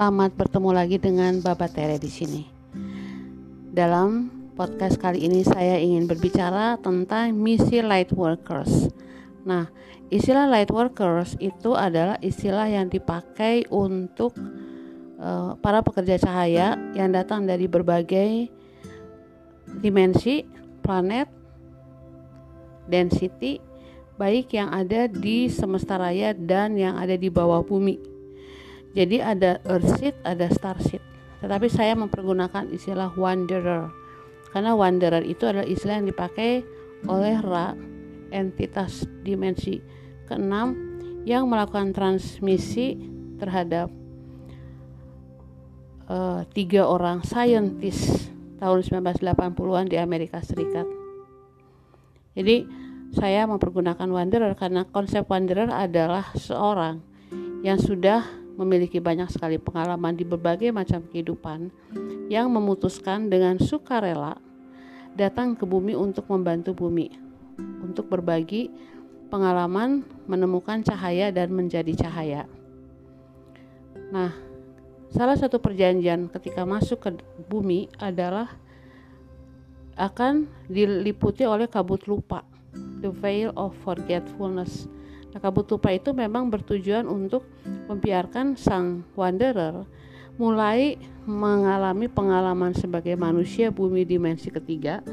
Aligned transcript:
Selamat 0.00 0.32
bertemu 0.32 0.70
lagi 0.72 0.96
dengan 0.96 1.44
Bapak 1.44 1.76
Tere 1.76 2.00
di 2.00 2.08
sini. 2.08 2.48
Dalam 3.68 4.32
podcast 4.56 4.96
kali 4.96 5.28
ini 5.28 5.44
saya 5.44 5.76
ingin 5.76 6.08
berbicara 6.08 6.80
tentang 6.80 7.36
misi 7.36 7.84
light 7.84 8.08
workers. 8.16 8.88
Nah, 9.44 9.68
istilah 10.08 10.48
light 10.48 10.72
workers 10.72 11.36
itu 11.36 11.76
adalah 11.76 12.16
istilah 12.24 12.64
yang 12.72 12.88
dipakai 12.88 13.68
untuk 13.68 14.32
uh, 15.20 15.60
para 15.60 15.84
pekerja 15.84 16.16
cahaya 16.16 16.80
yang 16.96 17.12
datang 17.12 17.44
dari 17.44 17.68
berbagai 17.68 18.48
dimensi, 19.84 20.48
planet, 20.80 21.28
density, 22.88 23.60
baik 24.16 24.48
yang 24.56 24.72
ada 24.72 25.12
di 25.12 25.52
semesta 25.52 26.00
raya 26.00 26.32
dan 26.32 26.72
yang 26.80 26.96
ada 26.96 27.20
di 27.20 27.28
bawah 27.28 27.60
bumi 27.60 28.09
jadi 28.90 29.22
ada 29.22 29.62
Earthseed, 29.62 30.18
ada 30.26 30.50
Starseed. 30.50 31.02
Tetapi 31.40 31.66
saya 31.70 31.94
mempergunakan 31.94 32.68
istilah 32.74 33.14
wanderer. 33.14 33.88
Karena 34.50 34.74
wanderer 34.74 35.22
itu 35.22 35.46
adalah 35.46 35.66
istilah 35.66 36.02
yang 36.02 36.08
dipakai 36.10 36.66
oleh 37.06 37.38
Ra, 37.38 37.72
entitas 38.34 39.06
dimensi 39.22 39.78
keenam 40.26 40.74
yang 41.22 41.46
melakukan 41.46 41.94
transmisi 41.94 42.98
terhadap 43.38 43.88
uh, 46.10 46.42
tiga 46.50 46.84
orang 46.84 47.22
saintis 47.22 48.28
tahun 48.60 48.84
1980-an 48.84 49.86
di 49.88 49.96
Amerika 49.96 50.42
Serikat. 50.42 50.84
Jadi 52.36 52.66
saya 53.10 53.46
mempergunakan 53.46 54.06
wanderer 54.06 54.52
karena 54.54 54.86
konsep 54.86 55.26
wanderer 55.26 55.70
adalah 55.70 56.30
seorang 56.38 57.02
yang 57.66 57.78
sudah 57.80 58.22
memiliki 58.58 58.98
banyak 58.98 59.30
sekali 59.30 59.56
pengalaman 59.58 60.14
di 60.14 60.24
berbagai 60.26 60.70
macam 60.74 61.04
kehidupan 61.10 61.70
yang 62.30 62.50
memutuskan 62.50 63.26
dengan 63.26 63.58
sukarela 63.58 64.38
datang 65.18 65.58
ke 65.58 65.66
bumi 65.66 65.98
untuk 65.98 66.30
membantu 66.30 66.72
bumi, 66.74 67.10
untuk 67.82 68.06
berbagi 68.06 68.70
pengalaman 69.30 70.06
menemukan 70.26 70.82
cahaya 70.82 71.30
dan 71.30 71.50
menjadi 71.50 71.94
cahaya. 72.06 72.46
Nah, 74.10 74.34
salah 75.10 75.38
satu 75.38 75.58
perjanjian 75.62 76.30
ketika 76.30 76.66
masuk 76.66 76.98
ke 77.02 77.10
bumi 77.46 77.86
adalah 77.98 78.50
akan 79.98 80.48
diliputi 80.70 81.46
oleh 81.46 81.66
kabut 81.66 82.06
lupa, 82.06 82.46
the 83.02 83.10
veil 83.10 83.54
of 83.58 83.74
forgetfulness 83.82 84.86
Nah, 85.30 85.38
kabut 85.38 85.66
lupa 85.70 85.94
itu 85.94 86.10
memang 86.10 86.50
bertujuan 86.50 87.06
untuk 87.06 87.46
membiarkan 87.86 88.58
sang 88.58 89.06
wanderer 89.14 89.86
mulai 90.40 90.96
mengalami 91.28 92.08
pengalaman 92.08 92.72
sebagai 92.72 93.14
manusia 93.14 93.68
bumi 93.68 94.08
dimensi 94.08 94.48
ketiga. 94.48 95.04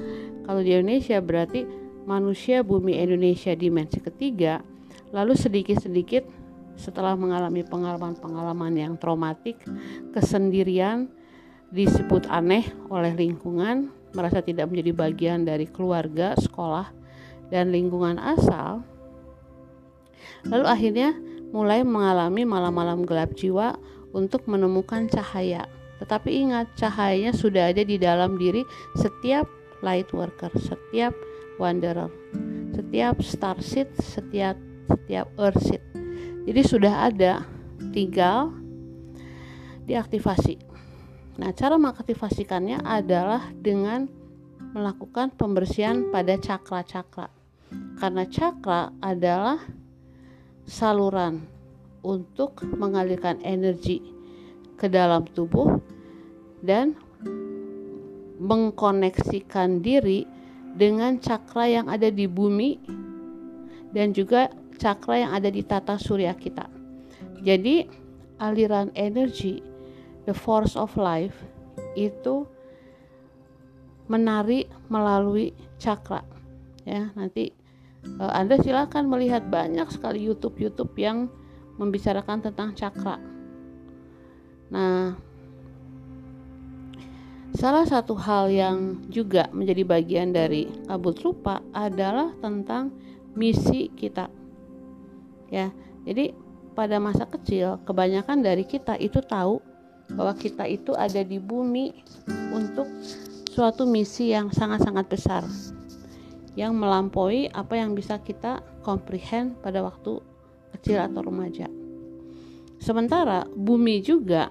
Kalau 0.48 0.64
di 0.64 0.72
Indonesia 0.72 1.20
berarti 1.20 1.68
manusia 2.08 2.64
bumi 2.64 2.96
Indonesia 2.96 3.52
dimensi 3.52 4.00
ketiga, 4.00 4.64
lalu 5.12 5.36
sedikit-sedikit 5.36 6.24
setelah 6.80 7.18
mengalami 7.20 7.66
pengalaman-pengalaman 7.68 8.74
yang 8.78 8.94
traumatik, 8.96 9.60
kesendirian, 10.16 11.12
disebut 11.68 12.32
aneh 12.32 12.64
oleh 12.88 13.12
lingkungan, 13.12 13.92
merasa 14.16 14.40
tidak 14.40 14.72
menjadi 14.72 14.96
bagian 14.96 15.44
dari 15.44 15.68
keluarga, 15.68 16.32
sekolah, 16.40 16.88
dan 17.52 17.76
lingkungan 17.76 18.16
asal, 18.16 18.88
Lalu 20.46 20.66
akhirnya 20.70 21.10
mulai 21.50 21.82
mengalami 21.82 22.46
malam-malam 22.46 23.08
gelap 23.08 23.34
jiwa 23.34 23.74
untuk 24.14 24.46
menemukan 24.46 25.10
cahaya. 25.10 25.66
Tetapi 25.98 26.30
ingat, 26.30 26.70
cahayanya 26.78 27.34
sudah 27.34 27.74
ada 27.74 27.82
di 27.82 27.98
dalam 27.98 28.38
diri 28.38 28.62
setiap 28.94 29.50
light 29.82 30.14
worker, 30.14 30.54
setiap 30.62 31.14
wanderer, 31.58 32.14
setiap 32.78 33.18
starseed, 33.26 33.90
setiap 33.98 34.58
setiap 34.88 35.28
earthseed. 35.36 35.84
Jadi 36.48 36.62
sudah 36.64 37.12
ada, 37.12 37.44
tinggal 37.92 38.56
diaktifasi. 39.84 40.60
Nah, 41.38 41.52
cara 41.54 41.76
mengaktifasikannya 41.78 42.82
adalah 42.82 43.52
dengan 43.54 44.10
melakukan 44.74 45.36
pembersihan 45.36 46.10
pada 46.10 46.40
cakra-cakra. 46.40 47.30
Karena 48.00 48.24
cakra 48.26 48.96
adalah 49.04 49.60
saluran 50.68 51.48
untuk 52.04 52.62
mengalirkan 52.76 53.40
energi 53.42 54.04
ke 54.76 54.92
dalam 54.92 55.26
tubuh 55.32 55.80
dan 56.62 56.94
mengkoneksikan 58.38 59.82
diri 59.82 60.28
dengan 60.78 61.18
cakra 61.18 61.66
yang 61.66 61.88
ada 61.90 62.14
di 62.14 62.30
bumi 62.30 62.78
dan 63.96 64.14
juga 64.14 64.54
cakra 64.78 65.26
yang 65.26 65.32
ada 65.34 65.50
di 65.50 65.66
tata 65.66 65.98
surya 65.98 66.38
kita. 66.38 66.70
Jadi 67.42 67.88
aliran 68.38 68.94
energi 68.94 69.64
the 70.30 70.36
force 70.36 70.78
of 70.78 70.94
life 71.00 71.34
itu 71.98 72.46
menarik 74.06 74.70
melalui 74.88 75.52
cakra 75.82 76.22
ya 76.88 77.12
nanti 77.18 77.52
Anda 78.18 78.58
silakan 78.64 79.12
melihat 79.12 79.46
banyak 79.52 79.92
sekali 79.94 80.26
YouTube-YouTube 80.26 80.96
yang 80.98 81.30
membicarakan 81.78 82.42
tentang 82.42 82.74
cakra. 82.74 83.22
Nah, 84.74 85.16
salah 87.54 87.86
satu 87.86 88.18
hal 88.18 88.50
yang 88.50 89.06
juga 89.08 89.48
menjadi 89.54 89.84
bagian 89.86 90.34
dari 90.34 90.66
kabut 90.90 91.22
lupa 91.22 91.62
adalah 91.72 92.34
tentang 92.42 92.90
misi 93.38 93.94
kita. 93.94 94.28
Ya, 95.54 95.72
jadi 96.04 96.34
pada 96.74 97.00
masa 97.00 97.26
kecil 97.30 97.80
kebanyakan 97.86 98.44
dari 98.44 98.66
kita 98.66 98.98
itu 99.00 99.22
tahu 99.24 99.62
bahwa 100.14 100.34
kita 100.36 100.66
itu 100.68 100.92
ada 100.98 101.22
di 101.22 101.38
bumi 101.40 101.94
untuk 102.52 102.90
suatu 103.54 103.90
misi 103.90 104.34
yang 104.34 104.54
sangat-sangat 104.54 105.06
besar 105.10 105.44
yang 106.58 106.74
melampaui 106.74 107.54
apa 107.54 107.78
yang 107.78 107.94
bisa 107.94 108.18
kita 108.18 108.66
comprehend 108.82 109.62
pada 109.62 109.86
waktu 109.86 110.18
kecil 110.74 110.98
atau 110.98 111.22
remaja. 111.22 111.70
Sementara 112.82 113.46
bumi 113.46 114.02
juga 114.02 114.50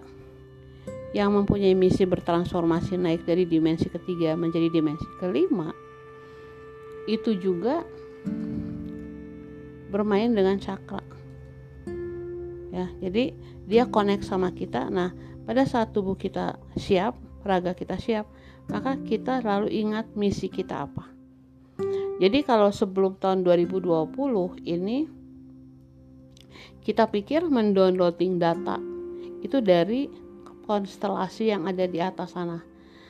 yang 1.11 1.35
mempunyai 1.35 1.75
misi 1.75 2.07
bertransformasi 2.07 2.95
naik 2.95 3.27
dari 3.27 3.43
dimensi 3.43 3.91
ketiga 3.91 4.39
menjadi 4.39 4.71
dimensi 4.71 5.07
kelima 5.19 5.75
itu 7.11 7.35
juga 7.39 7.83
bermain 9.91 10.31
dengan 10.31 10.63
cakra. 10.63 11.03
Ya, 12.75 12.93
jadi 13.01 13.33
dia 13.65 13.89
connect 13.89 14.29
sama 14.29 14.53
kita. 14.53 14.93
Nah, 14.93 15.17
pada 15.49 15.65
saat 15.65 15.97
tubuh 15.97 16.19
kita 16.19 16.61
siap, 16.77 17.17
raga 17.47 17.73
kita 17.73 17.97
siap, 17.97 18.29
maka 18.69 19.01
kita 19.01 19.41
lalu 19.41 19.73
ingat 19.73 20.13
misi 20.13 20.53
kita 20.53 20.85
apa. 20.85 21.16
Jadi 22.17 22.41
kalau 22.49 22.73
sebelum 22.73 23.21
tahun 23.21 23.45
2020 23.45 23.93
ini 24.65 25.05
kita 26.81 27.11
pikir 27.13 27.45
mendownloading 27.51 28.41
data 28.41 28.81
itu 29.45 29.61
dari 29.61 30.09
konstelasi 30.65 31.53
yang 31.53 31.69
ada 31.69 31.85
di 31.85 32.01
atas 32.01 32.33
sana. 32.33 32.65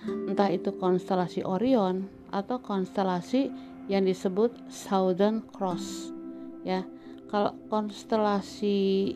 Entah 0.07 0.51
itu 0.51 0.75
konstelasi 0.75 1.47
Orion 1.47 2.11
atau 2.35 2.59
konstelasi 2.59 3.51
yang 3.87 4.05
disebut 4.05 4.51
Southern 4.67 5.43
Cross. 5.55 6.11
Ya. 6.67 6.83
Kalau 7.31 7.55
konstelasi 7.71 9.15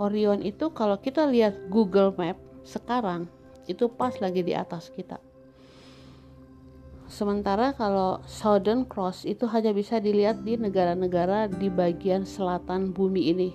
Orion 0.00 0.40
itu 0.40 0.72
kalau 0.72 0.96
kita 1.00 1.28
lihat 1.28 1.68
Google 1.68 2.12
Map 2.16 2.36
sekarang 2.64 3.28
itu 3.68 3.88
pas 3.92 4.16
lagi 4.20 4.40
di 4.40 4.56
atas 4.56 4.88
kita. 4.92 5.20
Sementara 7.08 7.72
kalau 7.72 8.20
Southern 8.28 8.84
Cross 8.84 9.24
itu 9.24 9.48
hanya 9.48 9.72
bisa 9.72 9.96
dilihat 9.96 10.44
di 10.44 10.60
negara-negara 10.60 11.48
di 11.48 11.72
bagian 11.72 12.28
selatan 12.28 12.92
bumi 12.92 13.32
ini, 13.32 13.50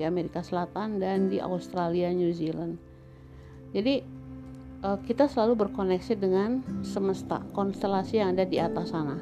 di 0.00 0.08
Amerika 0.08 0.40
Selatan 0.40 0.96
dan 0.96 1.28
di 1.28 1.36
Australia, 1.36 2.08
New 2.16 2.32
Zealand. 2.32 2.80
Jadi 3.76 4.00
eh, 4.80 4.98
kita 5.04 5.28
selalu 5.28 5.68
berkoneksi 5.68 6.16
dengan 6.16 6.64
semesta, 6.80 7.44
konstelasi 7.52 8.24
yang 8.24 8.40
ada 8.40 8.48
di 8.48 8.56
atas 8.56 8.88
sana. 8.88 9.20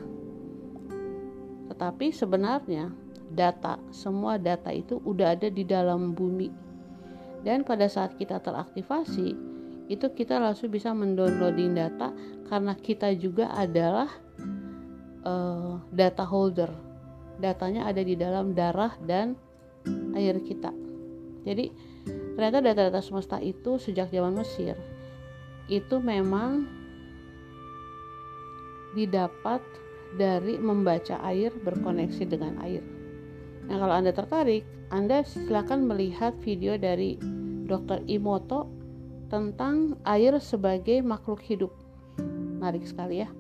Tetapi 1.67 2.15
sebenarnya 2.15 2.87
data, 3.35 3.83
semua 3.91 4.39
data 4.39 4.71
itu 4.71 5.03
udah 5.03 5.35
ada 5.35 5.51
di 5.51 5.67
dalam 5.67 6.15
bumi. 6.15 6.55
Dan 7.43 7.67
pada 7.67 7.91
saat 7.91 8.15
kita 8.15 8.39
teraktivasi, 8.39 9.52
itu 9.93 10.09
kita 10.17 10.41
langsung 10.41 10.73
bisa 10.73 10.97
mendownloading 10.97 11.77
data 11.77 12.11
karena 12.49 12.73
kita 12.75 13.13
juga 13.13 13.53
adalah 13.53 14.09
uh, 15.29 15.77
data 15.93 16.25
holder 16.25 16.73
datanya 17.37 17.85
ada 17.89 18.01
di 18.01 18.17
dalam 18.17 18.57
darah 18.57 18.97
dan 19.05 19.37
air 20.17 20.41
kita 20.41 20.73
jadi 21.45 21.69
ternyata 22.33 22.59
data-data 22.65 23.01
semesta 23.05 23.37
itu 23.43 23.77
sejak 23.77 24.09
zaman 24.09 24.33
Mesir 24.41 24.79
itu 25.69 25.97
memang 26.01 26.67
didapat 28.93 29.61
dari 30.17 30.61
membaca 30.61 31.17
air 31.25 31.53
berkoneksi 31.65 32.25
dengan 32.29 32.61
air. 32.61 32.85
Nah, 33.69 33.81
kalau 33.81 33.95
Anda 33.97 34.13
tertarik, 34.13 34.69
Anda 34.93 35.25
silakan 35.25 35.89
melihat 35.89 36.37
video 36.45 36.77
dari 36.77 37.17
Dr. 37.65 38.05
Imoto 38.05 38.69
tentang 39.33 39.97
air 40.05 40.37
sebagai 40.37 41.01
makhluk 41.01 41.41
hidup. 41.41 41.73
Menarik 42.61 42.85
sekali 42.85 43.25
ya. 43.25 43.33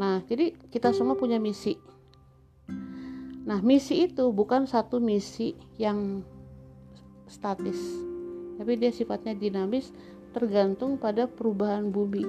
Nah, 0.00 0.24
jadi 0.24 0.56
kita 0.72 0.96
semua 0.96 1.12
punya 1.12 1.36
misi. 1.36 1.76
Nah, 3.44 3.60
misi 3.60 4.08
itu 4.08 4.32
bukan 4.32 4.64
satu 4.64 4.96
misi 4.96 5.52
yang 5.76 6.24
statis, 7.28 7.76
tapi 8.56 8.80
dia 8.80 8.88
sifatnya 8.88 9.36
dinamis 9.36 9.92
tergantung 10.32 10.96
pada 10.96 11.28
perubahan 11.28 11.92
bumi. 11.92 12.24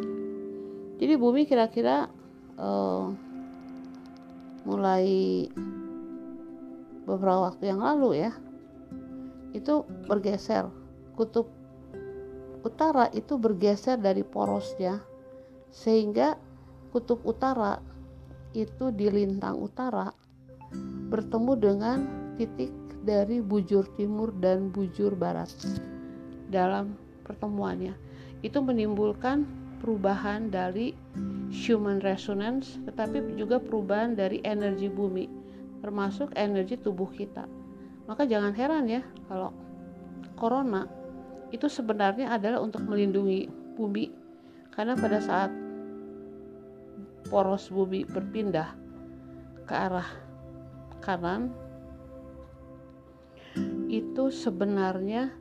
Jadi 0.99 1.13
bumi 1.15 1.47
kira-kira 1.47 2.11
uh, 2.59 3.07
mulai 4.67 5.47
beberapa 7.07 7.47
waktu 7.47 7.71
yang 7.71 7.79
lalu 7.79 8.27
ya 8.27 8.31
itu 9.55 9.81
bergeser 10.05 10.69
kutub 11.17 11.58
utara 12.63 13.07
itu 13.15 13.39
bergeser 13.39 13.95
dari 13.99 14.23
porosnya 14.25 14.99
sehingga 15.69 16.35
kutub 16.91 17.21
utara 17.23 17.79
itu 18.57 18.89
di 18.89 19.07
lintang 19.07 19.61
utara 19.61 20.09
bertemu 21.09 21.53
dengan 21.57 21.97
titik 22.37 22.73
dari 23.05 23.41
bujur 23.41 23.85
timur 23.95 24.33
dan 24.37 24.69
bujur 24.69 25.15
barat 25.15 25.49
dalam 26.49 26.97
pertemuannya. 27.25 27.93
Itu 28.41 28.61
menimbulkan 28.61 29.45
perubahan 29.79 30.51
dari 30.51 30.93
human 31.49 32.03
resonance 32.03 32.77
tetapi 32.85 33.37
juga 33.39 33.57
perubahan 33.57 34.13
dari 34.13 34.43
energi 34.43 34.91
bumi 34.91 35.25
termasuk 35.79 36.35
energi 36.35 36.75
tubuh 36.75 37.07
kita. 37.09 37.47
Maka 38.05 38.25
jangan 38.25 38.51
heran 38.57 38.89
ya 38.89 39.01
kalau 39.29 39.53
corona 40.35 40.98
itu 41.49 41.65
sebenarnya 41.65 42.33
adalah 42.33 42.61
untuk 42.61 42.85
melindungi 42.85 43.49
bumi. 43.77 44.11
Karena 44.69 44.95
pada 44.95 45.19
saat 45.19 45.51
poros 47.27 47.67
bumi 47.69 48.07
berpindah 48.07 48.73
ke 49.67 49.73
arah 49.75 50.07
kanan 51.03 51.51
itu 53.89 54.29
sebenarnya 54.31 55.33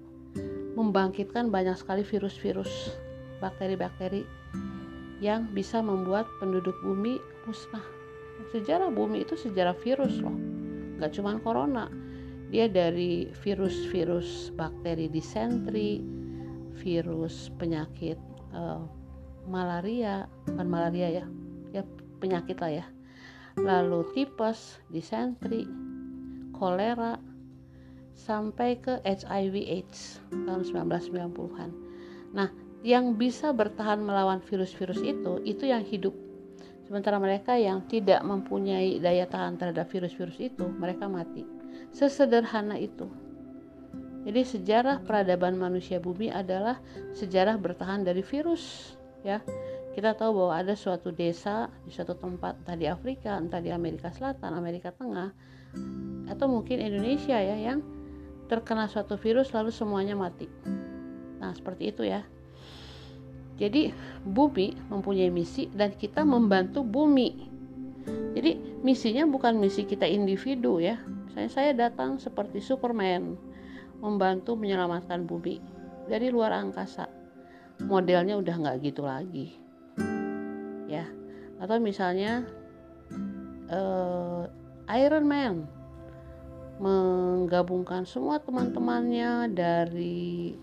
membangkitkan 0.75 1.53
banyak 1.53 1.77
sekali 1.79 2.03
virus-virus 2.03 2.97
bakteri-bakteri 3.39 4.27
yang 5.19 5.51
bisa 5.55 5.83
membuat 5.83 6.27
penduduk 6.39 6.75
bumi 6.83 7.19
musnah. 7.47 7.85
Sejarah 8.55 8.91
bumi 8.91 9.27
itu 9.27 9.35
sejarah 9.35 9.75
virus 9.83 10.19
loh 10.23 10.35
nggak 10.99 11.15
cuma 11.15 11.39
corona 11.39 11.87
dia 12.49 12.65
dari 12.69 13.29
virus-virus 13.45 14.53
bakteri 14.57 15.13
disentri, 15.13 16.01
virus 16.81 17.53
penyakit 17.61 18.17
uh, 18.57 18.81
malaria, 19.45 20.25
bukan 20.49 20.69
malaria 20.69 21.09
ya, 21.23 21.27
ya 21.73 21.83
penyakit 22.21 22.57
lah 22.61 22.85
ya. 22.85 22.87
Lalu 23.59 24.07
tipes, 24.15 24.81
disentri, 24.89 25.69
kolera, 26.57 27.21
sampai 28.15 28.79
ke 28.81 29.03
HIV/AIDS 29.05 30.23
tahun 30.47 30.63
1990-an. 30.65 31.71
Nah, 32.33 32.49
yang 32.87 33.19
bisa 33.19 33.51
bertahan 33.51 33.99
melawan 33.99 34.39
virus-virus 34.41 35.03
itu, 35.03 35.43
itu 35.43 35.67
yang 35.67 35.83
hidup. 35.83 36.15
Sementara 36.87 37.21
mereka 37.21 37.59
yang 37.59 37.85
tidak 37.91 38.25
mempunyai 38.25 38.97
daya 39.03 39.29
tahan 39.29 39.61
terhadap 39.61 39.91
virus-virus 39.93 40.39
itu, 40.41 40.65
mereka 40.65 41.05
mati. 41.11 41.58
Sesederhana 41.93 42.77
itu. 42.77 43.09
Jadi 44.29 44.45
sejarah 44.45 45.01
peradaban 45.07 45.57
manusia 45.57 45.97
bumi 46.03 46.29
adalah 46.29 46.83
sejarah 47.17 47.57
bertahan 47.57 48.05
dari 48.05 48.21
virus, 48.21 48.93
ya. 49.25 49.41
Kita 49.97 50.15
tahu 50.15 50.31
bahwa 50.45 50.55
ada 50.63 50.79
suatu 50.79 51.11
desa 51.11 51.67
di 51.83 51.91
suatu 51.91 52.15
tempat, 52.15 52.61
entah 52.63 52.77
di 52.79 52.87
Afrika, 52.87 53.35
entah 53.35 53.59
di 53.59 53.73
Amerika 53.73 54.13
Selatan, 54.15 54.55
Amerika 54.55 54.95
Tengah, 54.95 55.35
atau 56.29 56.47
mungkin 56.47 56.79
Indonesia 56.79 57.35
ya 57.35 57.57
yang 57.57 57.83
terkena 58.47 58.87
suatu 58.87 59.19
virus 59.19 59.51
lalu 59.51 59.75
semuanya 59.75 60.15
mati. 60.15 60.47
Nah, 61.39 61.51
seperti 61.57 61.91
itu 61.91 62.03
ya. 62.07 62.23
Jadi, 63.59 63.91
bumi 64.23 64.79
mempunyai 64.87 65.35
misi 65.35 65.67
dan 65.75 65.91
kita 65.99 66.23
membantu 66.23 66.87
bumi. 66.87 67.51
Jadi, 68.39 68.81
misinya 68.87 69.27
bukan 69.27 69.59
misi 69.59 69.83
kita 69.83 70.07
individu 70.07 70.79
ya, 70.79 71.03
Misalnya 71.39 71.55
saya 71.55 71.71
datang 71.87 72.19
seperti 72.19 72.59
Superman 72.59 73.39
membantu 74.03 74.59
menyelamatkan 74.59 75.23
bumi 75.23 75.63
dari 76.11 76.35
luar 76.35 76.51
angkasa. 76.51 77.07
Modelnya 77.79 78.35
udah 78.43 78.59
nggak 78.59 78.83
gitu 78.83 79.07
lagi, 79.07 79.55
ya. 80.91 81.07
Atau 81.63 81.79
misalnya 81.79 82.43
uh, 83.71 84.51
Iron 84.99 85.31
Man 85.31 85.71
menggabungkan 86.83 88.03
semua 88.03 88.43
teman-temannya 88.43 89.55
dari 89.55 90.59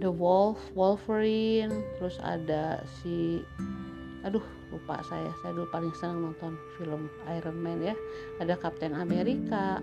The 0.00 0.08
Wolf, 0.08 0.64
Wolverine, 0.72 1.76
terus 2.00 2.16
ada 2.24 2.80
si 3.04 3.44
aduh 4.24 4.59
lupa 4.70 5.02
saya 5.02 5.34
saya 5.42 5.52
dulu 5.54 5.66
paling 5.74 5.90
senang 5.98 6.30
nonton 6.30 6.54
film 6.78 7.10
Iron 7.26 7.58
Man 7.58 7.82
ya. 7.82 7.94
Ada 8.38 8.54
Captain 8.56 8.94
America 8.94 9.82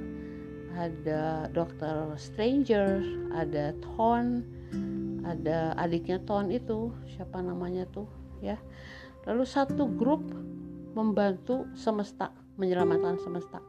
ada 0.77 1.49
Doctor 1.51 2.13
Stranger 2.15 3.03
ada 3.35 3.73
Thorn 3.83 4.45
ada 5.27 5.75
adiknya 5.75 6.23
Thorn 6.23 6.49
itu 6.53 6.95
siapa 7.15 7.43
namanya 7.43 7.83
tuh 7.91 8.07
ya. 8.39 8.55
Lalu 9.27 9.43
satu 9.43 9.91
grup 9.91 10.23
membantu 10.95 11.67
semesta 11.75 12.31
menyelamatkan 12.57 13.19
semesta. 13.21 13.59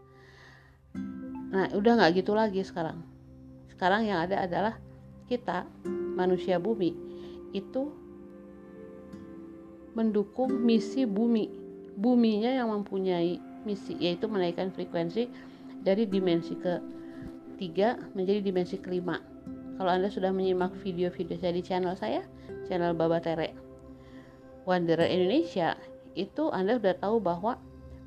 Nah 1.53 1.69
udah 1.75 1.93
nggak 1.99 2.23
gitu 2.23 2.33
lagi 2.33 2.63
sekarang. 2.63 3.03
Sekarang 3.69 4.07
yang 4.07 4.23
ada 4.23 4.47
adalah 4.47 4.75
kita 5.29 5.69
manusia 6.17 6.57
bumi 6.57 6.97
itu 7.53 7.93
mendukung 9.99 10.55
misi 10.63 11.03
bumi. 11.03 11.51
Buminya 11.99 12.55
yang 12.55 12.71
mempunyai 12.71 13.43
misi 13.67 13.99
yaitu 13.99 14.31
menaikkan 14.31 14.71
frekuensi 14.71 15.27
dari 15.83 16.07
dimensi 16.07 16.55
ke 16.55 16.79
tiga 17.59 17.99
menjadi 18.15 18.39
dimensi 18.39 18.79
kelima. 18.79 19.19
Kalau 19.75 19.91
Anda 19.91 20.07
sudah 20.07 20.31
menyimak 20.31 20.79
video-video 20.79 21.35
saya 21.43 21.53
di 21.59 21.63
channel 21.67 21.99
saya, 21.99 22.23
channel 22.71 22.95
Baba 22.95 23.19
Tere 23.19 23.51
Wanderer 24.63 25.11
Indonesia, 25.11 25.75
itu 26.15 26.51
Anda 26.55 26.79
sudah 26.79 26.95
tahu 27.03 27.19
bahwa 27.19 27.59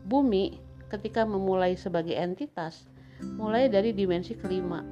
bumi 0.08 0.56
ketika 0.88 1.28
memulai 1.28 1.76
sebagai 1.76 2.16
entitas 2.16 2.88
mulai 3.36 3.68
dari 3.68 3.92
dimensi 3.92 4.36
kelima. 4.36 4.84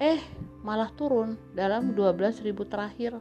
Eh, 0.00 0.20
malah 0.64 0.88
turun 0.96 1.36
dalam 1.52 1.92
12.000 1.92 2.40
terakhir 2.68 3.20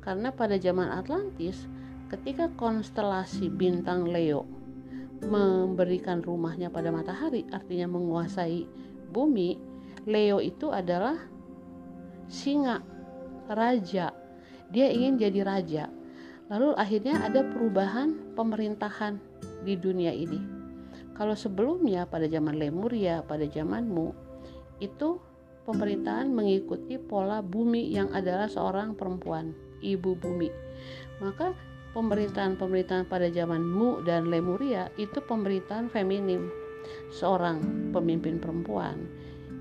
karena 0.00 0.32
pada 0.32 0.56
zaman 0.56 0.88
Atlantis, 0.88 1.68
ketika 2.08 2.48
konstelasi 2.56 3.52
bintang 3.52 4.08
Leo 4.08 4.48
memberikan 5.20 6.24
rumahnya 6.24 6.72
pada 6.72 6.88
matahari, 6.88 7.44
artinya 7.52 7.92
menguasai 7.92 8.64
bumi, 9.12 9.60
Leo 10.08 10.40
itu 10.40 10.72
adalah 10.72 11.20
singa, 12.32 12.80
raja. 13.52 14.16
Dia 14.72 14.88
ingin 14.88 15.20
jadi 15.20 15.40
raja. 15.44 15.84
Lalu 16.48 16.72
akhirnya 16.74 17.20
ada 17.20 17.44
perubahan 17.44 18.34
pemerintahan 18.34 19.20
di 19.62 19.76
dunia 19.76 20.10
ini. 20.10 20.40
Kalau 21.12 21.36
sebelumnya 21.36 22.08
pada 22.08 22.24
zaman 22.24 22.56
Lemuria, 22.56 23.20
pada 23.20 23.44
zamanmu, 23.44 24.16
itu 24.80 25.20
pemerintahan 25.68 26.32
mengikuti 26.32 26.96
pola 26.96 27.44
bumi 27.44 27.92
yang 27.92 28.08
adalah 28.16 28.48
seorang 28.48 28.96
perempuan 28.96 29.52
ibu 29.80 30.16
bumi. 30.16 30.48
Maka 31.20 31.52
pemerintahan-pemerintahan 31.92 33.10
pada 33.10 33.28
zaman 33.28 33.60
Mu 33.60 34.00
dan 34.06 34.30
Lemuria 34.30 34.88
itu 34.96 35.18
pemerintahan 35.20 35.90
feminim. 35.90 36.48
Seorang 37.12 37.90
pemimpin 37.92 38.40
perempuan 38.40 39.04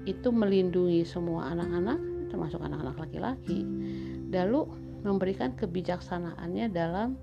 itu 0.07 0.31
melindungi 0.31 1.03
semua 1.03 1.51
anak-anak 1.51 1.99
termasuk 2.29 2.61
anak-anak 2.61 2.95
laki-laki. 2.95 3.65
Lalu 4.29 4.69
memberikan 5.01 5.57
kebijaksanaannya 5.57 6.69
dalam 6.69 7.17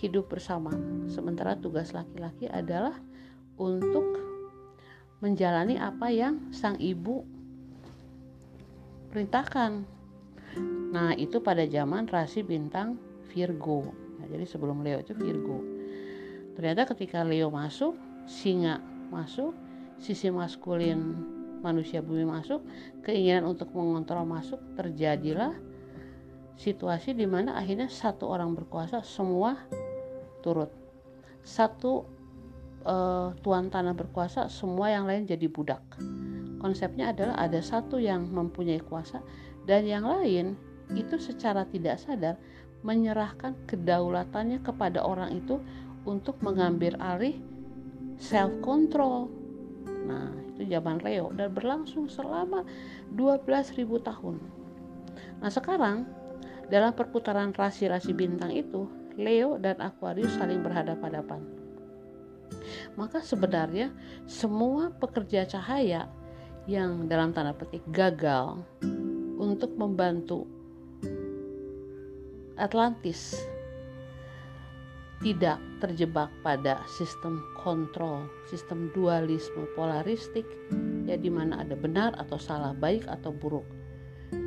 hidup 0.00 0.32
bersama. 0.32 0.72
Sementara 1.06 1.54
tugas 1.60 1.92
laki-laki 1.92 2.48
adalah 2.48 2.96
untuk 3.60 4.04
menjalani 5.20 5.76
apa 5.80 6.08
yang 6.12 6.52
sang 6.52 6.80
ibu 6.80 7.24
perintahkan. 9.12 9.95
Nah, 10.90 11.14
itu 11.18 11.42
pada 11.42 11.66
zaman 11.66 12.06
rasi 12.06 12.46
bintang 12.46 12.98
Virgo. 13.32 13.90
Nah, 14.20 14.26
jadi 14.30 14.44
sebelum 14.46 14.86
Leo 14.86 15.02
itu 15.02 15.12
Virgo. 15.12 15.60
Ternyata 16.56 16.88
ketika 16.94 17.20
Leo 17.26 17.52
masuk, 17.52 17.98
singa 18.24 18.80
masuk, 19.12 19.52
sisi 20.00 20.32
maskulin 20.32 21.14
manusia 21.60 22.00
bumi 22.00 22.24
masuk, 22.24 22.62
keinginan 23.02 23.48
untuk 23.48 23.72
mengontrol 23.74 24.24
masuk, 24.24 24.60
terjadilah 24.78 25.52
situasi 26.56 27.12
di 27.12 27.28
mana 27.28 27.58
akhirnya 27.60 27.90
satu 27.90 28.32
orang 28.32 28.56
berkuasa 28.56 29.04
semua 29.04 29.60
turut. 30.40 30.72
Satu 31.44 32.08
uh, 32.86 33.36
tuan 33.44 33.68
tanah 33.68 33.92
berkuasa, 33.92 34.48
semua 34.48 34.90
yang 34.90 35.04
lain 35.04 35.28
jadi 35.28 35.46
budak. 35.50 35.82
Konsepnya 36.56 37.12
adalah 37.12 37.36
ada 37.36 37.60
satu 37.60 38.00
yang 38.00 38.32
mempunyai 38.32 38.80
kuasa 38.80 39.20
dan 39.68 39.84
yang 39.84 40.08
lain 40.08 40.56
itu 40.94 41.18
secara 41.18 41.66
tidak 41.66 41.98
sadar 41.98 42.38
menyerahkan 42.86 43.56
kedaulatannya 43.66 44.62
kepada 44.62 45.02
orang 45.02 45.34
itu 45.34 45.58
untuk 46.06 46.38
mengambil 46.38 46.94
alih 47.02 47.34
self 48.22 48.52
control. 48.62 49.26
Nah, 50.06 50.30
itu 50.54 50.70
zaman 50.70 51.02
Leo 51.02 51.34
dan 51.34 51.50
berlangsung 51.50 52.06
selama 52.06 52.62
12.000 53.10 53.82
tahun. 54.06 54.38
Nah, 55.42 55.50
sekarang 55.50 56.06
dalam 56.70 56.94
perputaran 56.94 57.50
rasi-rasi 57.50 58.14
bintang 58.14 58.54
itu, 58.54 58.86
Leo 59.18 59.58
dan 59.58 59.82
Aquarius 59.82 60.38
saling 60.38 60.62
berhadapan-hadapan. 60.62 61.42
Maka 62.94 63.20
sebenarnya 63.20 63.90
semua 64.30 64.94
pekerja 64.94 65.42
cahaya 65.44 66.06
yang 66.70 67.06
dalam 67.10 67.30
tanda 67.34 67.54
petik 67.54 67.82
gagal 67.90 68.62
untuk 69.36 69.74
membantu 69.78 70.55
Atlantis 72.56 73.36
tidak 75.24 75.56
terjebak 75.80 76.28
pada 76.44 76.80
sistem 76.88 77.40
kontrol, 77.56 78.28
sistem 78.48 78.92
dualisme 78.92 79.64
polaristik, 79.72 80.44
ya 81.08 81.16
di 81.16 81.32
mana 81.32 81.64
ada 81.64 81.72
benar 81.72 82.12
atau 82.20 82.36
salah, 82.36 82.76
baik 82.76 83.08
atau 83.08 83.32
buruk, 83.32 83.64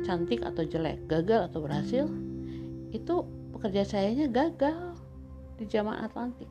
cantik 0.06 0.46
atau 0.46 0.62
jelek, 0.62 1.02
gagal 1.10 1.50
atau 1.50 1.66
berhasil, 1.66 2.06
itu 2.94 3.26
pekerja 3.50 3.82
sayanya 3.82 4.30
gagal 4.30 4.94
di 5.58 5.66
zaman 5.66 5.98
Atlantik. 6.06 6.48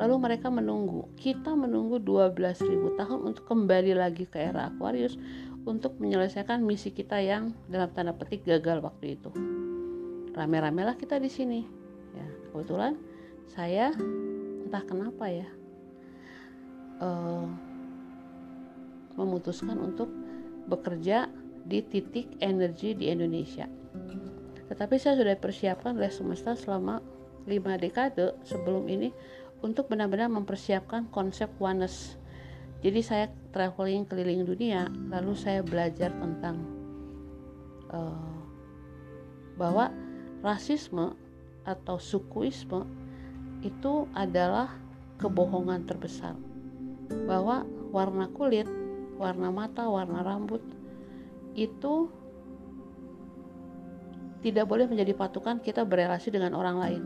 Lalu 0.00 0.14
mereka 0.16 0.48
menunggu, 0.48 1.06
kita 1.20 1.52
menunggu 1.52 2.00
12.000 2.00 2.98
tahun 2.98 3.20
untuk 3.32 3.44
kembali 3.44 3.92
lagi 3.92 4.24
ke 4.24 4.40
era 4.40 4.72
Aquarius 4.72 5.20
untuk 5.68 5.94
menyelesaikan 6.00 6.64
misi 6.64 6.90
kita 6.90 7.20
yang 7.20 7.52
dalam 7.68 7.92
tanda 7.92 8.16
petik 8.16 8.42
gagal 8.48 8.80
waktu 8.82 9.20
itu. 9.20 9.30
Rame-ramelah 10.32 10.96
kita 10.96 11.20
di 11.20 11.28
sini. 11.28 11.60
Ya, 12.16 12.26
kebetulan 12.52 12.96
saya 13.52 13.92
entah 14.64 14.84
kenapa 14.88 15.28
ya 15.28 15.48
uh, 17.04 17.44
memutuskan 19.16 19.76
untuk 19.76 20.08
bekerja 20.68 21.28
di 21.68 21.84
titik 21.84 22.40
energi 22.40 22.96
di 22.96 23.12
Indonesia. 23.12 23.68
Tetapi 24.72 24.96
saya 24.96 25.20
sudah 25.20 25.36
persiapkan 25.36 25.92
oleh 26.00 26.08
semesta 26.08 26.56
selama 26.56 27.04
lima 27.44 27.76
dekade 27.76 28.32
sebelum 28.46 28.88
ini 28.88 29.12
untuk 29.60 29.92
benar-benar 29.92 30.32
mempersiapkan 30.32 31.12
konsep 31.12 31.52
oneness. 31.60 32.16
Jadi 32.82 33.00
saya 33.04 33.26
traveling 33.54 34.08
keliling 34.08 34.42
dunia, 34.42 34.90
lalu 35.12 35.38
saya 35.38 35.62
belajar 35.62 36.10
tentang 36.18 36.66
uh, 37.94 38.42
bahwa 39.54 39.92
rasisme 40.42 41.14
atau 41.62 41.96
sukuisme 42.02 42.84
itu 43.62 44.10
adalah 44.12 44.74
kebohongan 45.22 45.86
terbesar 45.86 46.34
bahwa 47.24 47.62
warna 47.94 48.26
kulit, 48.34 48.66
warna 49.20 49.54
mata, 49.54 49.86
warna 49.86 50.26
rambut 50.26 50.60
itu 51.54 52.10
tidak 54.42 54.66
boleh 54.66 54.90
menjadi 54.90 55.14
patokan 55.14 55.62
kita 55.62 55.86
berelasi 55.86 56.34
dengan 56.34 56.58
orang 56.58 56.76
lain. 56.82 57.02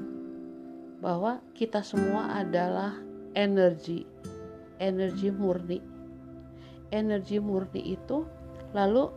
Bahwa 1.04 1.44
kita 1.52 1.84
semua 1.84 2.32
adalah 2.40 2.96
energi, 3.36 4.08
energi 4.80 5.28
murni. 5.28 5.78
Energi 6.88 7.36
murni 7.36 7.92
itu 7.92 8.24
lalu 8.72 9.12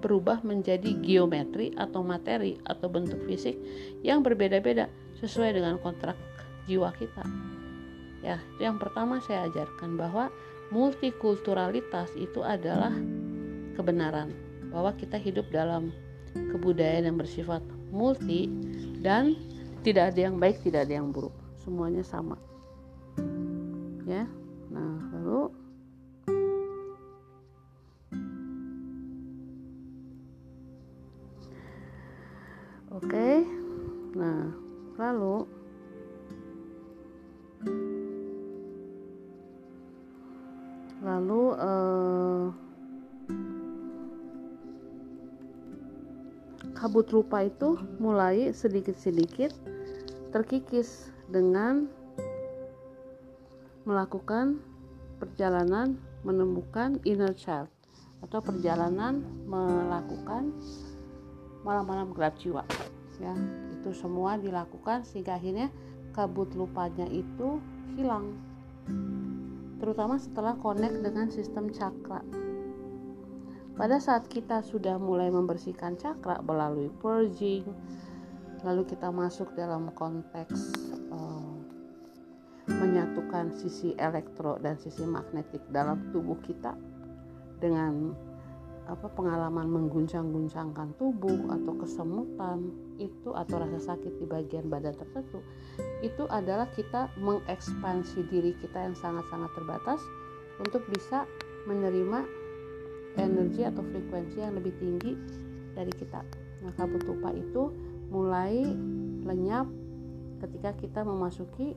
berubah 0.00 0.44
menjadi 0.44 0.92
geometri 1.00 1.72
atau 1.74 2.04
materi 2.04 2.60
atau 2.68 2.86
bentuk 2.86 3.24
fisik 3.24 3.56
yang 4.04 4.20
berbeda-beda 4.20 4.92
sesuai 5.20 5.56
dengan 5.56 5.80
kontrak 5.80 6.14
jiwa 6.68 6.92
kita. 6.94 7.24
Ya, 8.20 8.42
yang 8.58 8.76
pertama 8.76 9.22
saya 9.22 9.46
ajarkan 9.48 9.96
bahwa 9.96 10.28
multikulturalitas 10.74 12.10
itu 12.18 12.42
adalah 12.42 12.92
kebenaran, 13.78 14.34
bahwa 14.72 14.90
kita 14.98 15.16
hidup 15.16 15.46
dalam 15.54 15.94
kebudayaan 16.34 17.08
yang 17.08 17.18
bersifat 17.20 17.62
multi 17.94 18.50
dan 19.00 19.38
tidak 19.86 20.12
ada 20.12 20.20
yang 20.26 20.36
baik, 20.42 20.58
tidak 20.66 20.90
ada 20.90 20.98
yang 20.98 21.14
buruk, 21.14 21.32
semuanya 21.62 22.02
sama. 22.02 22.34
Ya. 24.06 24.26
Rupa 47.26 47.42
itu 47.42 47.74
mulai 47.98 48.54
sedikit-sedikit 48.54 49.50
terkikis 50.30 51.10
dengan 51.26 51.90
melakukan 53.82 54.62
perjalanan 55.18 55.98
menemukan 56.22 57.02
inner 57.02 57.34
child 57.34 57.66
atau 58.22 58.38
perjalanan 58.38 59.26
melakukan 59.42 60.54
malam-malam 61.66 62.14
gelap 62.14 62.38
jiwa 62.38 62.62
ya 63.18 63.34
itu 63.74 63.90
semua 63.90 64.38
dilakukan 64.38 65.02
sehingga 65.02 65.34
akhirnya 65.34 65.66
kabut 66.14 66.54
lupanya 66.54 67.10
itu 67.10 67.58
hilang 67.98 68.38
terutama 69.82 70.14
setelah 70.14 70.54
connect 70.62 71.02
dengan 71.02 71.26
sistem 71.26 71.74
cakra. 71.74 72.22
Pada 73.76 74.00
saat 74.00 74.24
kita 74.32 74.64
sudah 74.64 74.96
mulai 74.96 75.28
membersihkan 75.28 76.00
cakra 76.00 76.40
melalui 76.40 76.88
purging, 76.96 77.68
lalu 78.64 78.88
kita 78.88 79.12
masuk 79.12 79.52
dalam 79.52 79.92
konteks 79.92 80.72
uh, 81.12 81.60
menyatukan 82.64 83.52
sisi 83.52 83.92
elektro 84.00 84.56
dan 84.64 84.80
sisi 84.80 85.04
magnetik 85.04 85.60
dalam 85.68 86.08
tubuh 86.08 86.40
kita 86.40 86.72
dengan 87.60 88.16
apa 88.86 89.12
pengalaman 89.12 89.66
mengguncang-guncangkan 89.68 90.94
tubuh 90.96 91.50
atau 91.50 91.74
kesemutan 91.76 92.70
itu 92.96 93.34
atau 93.34 93.58
rasa 93.58 93.92
sakit 93.92 94.22
di 94.22 94.26
bagian 94.30 94.70
badan 94.70 94.94
tertentu 94.94 95.42
itu 96.06 96.24
adalah 96.30 96.70
kita 96.72 97.10
mengekspansi 97.18 98.30
diri 98.30 98.54
kita 98.62 98.88
yang 98.88 98.96
sangat-sangat 98.96 99.50
terbatas 99.58 100.00
untuk 100.62 100.86
bisa 100.86 101.26
menerima 101.66 102.45
energi 103.16 103.64
atau 103.64 103.82
frekuensi 103.82 104.38
yang 104.40 104.54
lebih 104.56 104.72
tinggi 104.80 105.12
dari 105.76 105.92
kita. 105.92 106.20
Nah, 106.64 106.72
kabut 106.76 107.04
tupa 107.04 107.32
itu 107.32 107.72
mulai 108.08 108.64
lenyap 109.26 109.66
ketika 110.40 110.70
kita 110.78 111.00
memasuki 111.02 111.74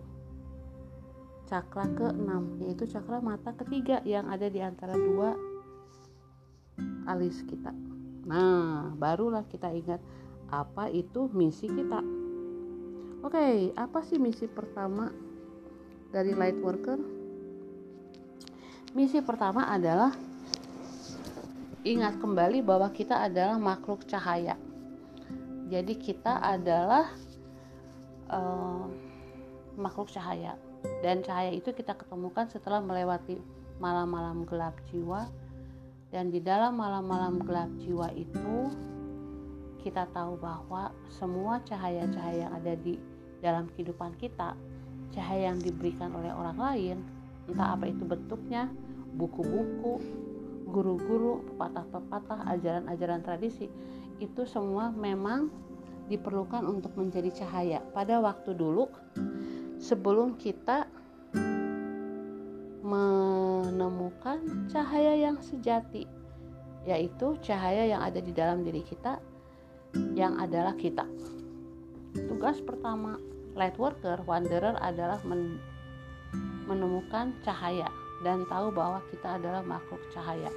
cakra 1.49 1.89
ke-6 1.97 2.61
yaitu 2.61 2.85
cakra 2.85 3.17
mata 3.17 3.49
ketiga 3.57 4.05
yang 4.05 4.29
ada 4.29 4.45
di 4.45 4.61
antara 4.61 4.93
dua 4.93 5.33
alis 7.09 7.41
kita. 7.49 7.73
Nah, 8.29 8.93
barulah 8.93 9.41
kita 9.49 9.73
ingat 9.73 9.97
apa 10.53 10.93
itu 10.93 11.25
misi 11.33 11.65
kita. 11.65 12.05
Oke, 13.25 13.73
apa 13.73 13.99
sih 14.05 14.21
misi 14.21 14.45
pertama 14.45 15.09
dari 16.13 16.37
light 16.37 16.61
worker? 16.61 17.01
Misi 18.93 19.21
pertama 19.25 19.65
adalah 19.69 20.13
ingat 21.87 22.19
kembali 22.19 22.59
bahwa 22.59 22.91
kita 22.91 23.15
adalah 23.15 23.55
makhluk 23.55 24.03
cahaya. 24.03 24.59
Jadi 25.69 25.93
kita 25.95 26.41
adalah 26.41 27.13
uh, 28.27 28.89
makhluk 29.77 30.09
cahaya 30.09 30.57
dan 31.05 31.21
cahaya 31.23 31.53
itu 31.53 31.71
kita 31.71 31.95
ketemukan 31.95 32.49
setelah 32.49 32.81
melewati 32.83 33.39
malam-malam 33.79 34.43
gelap 34.43 34.75
jiwa 34.91 35.29
Dan 36.09 36.33
di 36.33 36.41
dalam 36.41 36.73
malam-malam 36.73 37.37
gelap 37.45 37.69
jiwa 37.85 38.09
itu 38.17 38.73
kita 39.85 40.09
tahu 40.09 40.41
bahwa 40.41 40.89
semua 41.07 41.61
cahaya-cahaya 41.61 42.49
yang 42.49 42.53
ada 42.57 42.73
di 42.81 42.97
dalam 43.45 43.69
kehidupan 43.71 44.17
kita, 44.17 44.57
cahaya 45.13 45.53
yang 45.53 45.61
diberikan 45.61 46.09
oleh 46.17 46.33
orang 46.33 46.57
lain, 46.57 46.97
entah 47.45 47.77
apa 47.77 47.93
itu 47.93 48.03
bentuknya, 48.09 48.73
buku-buku, 49.15 50.01
guru-guru, 50.69 51.43
pepatah-pepatah, 51.53 52.45
ajaran-ajaran 52.55 53.25
tradisi, 53.25 53.67
itu 54.21 54.41
semua 54.45 54.93
memang 54.93 55.49
diperlukan 56.07 56.65
untuk 56.65 56.93
menjadi 56.97 57.43
cahaya. 57.43 57.79
Pada 57.93 58.21
waktu 58.21 58.53
dulu, 58.53 58.89
sebelum 59.81 60.37
kita 60.37 60.85
menemukan 62.85 64.69
cahaya 64.69 65.13
yang 65.17 65.37
sejati, 65.41 66.05
yaitu 66.85 67.37
cahaya 67.43 67.85
yang 67.85 68.01
ada 68.01 68.17
di 68.21 68.33
dalam 68.33 68.65
diri 68.65 68.81
kita 68.81 69.21
yang 70.17 70.37
adalah 70.41 70.73
kita. 70.77 71.05
Tugas 72.13 72.57
pertama 72.61 73.21
light 73.53 73.77
worker, 73.77 74.21
wanderer 74.25 74.77
adalah 74.81 75.21
men 75.25 75.61
menemukan 76.69 77.33
cahaya 77.41 77.89
dan 78.25 78.43
tahu 78.47 78.71
bahwa 78.73 78.99
kita 79.11 79.39
adalah 79.39 79.63
makhluk 79.63 80.01
cahaya. 80.11 80.51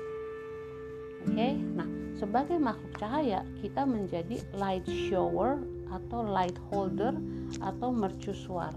Oke, 1.22 1.34
okay? 1.34 1.52
nah 1.54 1.86
sebagai 2.18 2.58
makhluk 2.58 2.94
cahaya 2.98 3.46
kita 3.62 3.86
menjadi 3.86 4.42
light 4.58 4.86
shower 5.06 5.62
atau 5.90 6.26
light 6.26 6.58
holder 6.70 7.14
atau 7.62 7.94
mercusuar. 7.94 8.74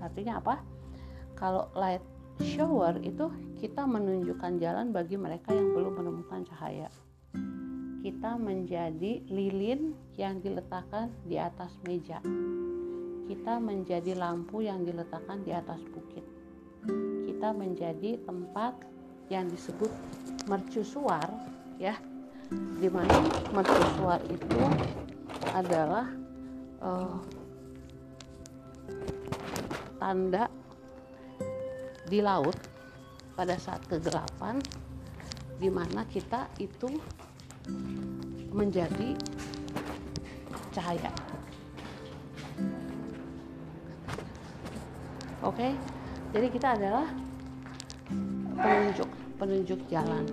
Artinya 0.00 0.40
apa? 0.40 0.60
Kalau 1.36 1.68
light 1.76 2.02
shower 2.40 2.96
itu 3.04 3.28
kita 3.60 3.84
menunjukkan 3.84 4.56
jalan 4.58 4.90
bagi 4.90 5.20
mereka 5.20 5.52
yang 5.52 5.74
belum 5.76 6.00
menemukan 6.00 6.48
cahaya 6.48 6.88
kita 8.02 8.34
menjadi 8.34 9.22
lilin 9.30 9.94
yang 10.18 10.42
diletakkan 10.42 11.14
di 11.22 11.38
atas 11.38 11.70
meja. 11.86 12.18
Kita 13.30 13.62
menjadi 13.62 14.18
lampu 14.18 14.66
yang 14.66 14.82
diletakkan 14.82 15.46
di 15.46 15.54
atas 15.54 15.78
bukit. 15.94 16.26
Kita 17.42 17.58
menjadi 17.58 18.22
tempat 18.22 18.86
yang 19.26 19.50
disebut 19.50 19.90
mercusuar 20.46 21.26
ya. 21.74 21.98
Di 22.54 22.86
mana 22.86 23.18
mercusuar 23.50 24.22
itu 24.30 24.62
adalah 25.50 26.06
uh, 26.78 27.18
tanda 29.98 30.46
di 32.06 32.22
laut 32.22 32.54
pada 33.34 33.58
saat 33.58 33.82
kegelapan 33.90 34.62
di 35.58 35.66
mana 35.66 36.06
kita 36.06 36.46
itu 36.62 36.94
menjadi 38.54 39.18
cahaya. 40.70 41.10
Oke, 45.42 45.58
okay? 45.58 45.72
jadi 46.30 46.46
kita 46.46 46.78
adalah 46.78 47.31
penunjuk, 48.56 49.08
penunjuk 49.36 49.80
jalan. 49.88 50.24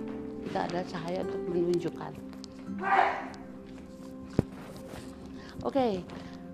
Kita 0.46 0.66
ada 0.66 0.80
cahaya 0.84 1.20
untuk 1.24 1.42
menunjukkan. 1.52 2.12
Oke, 5.60 5.76
okay. 5.76 5.92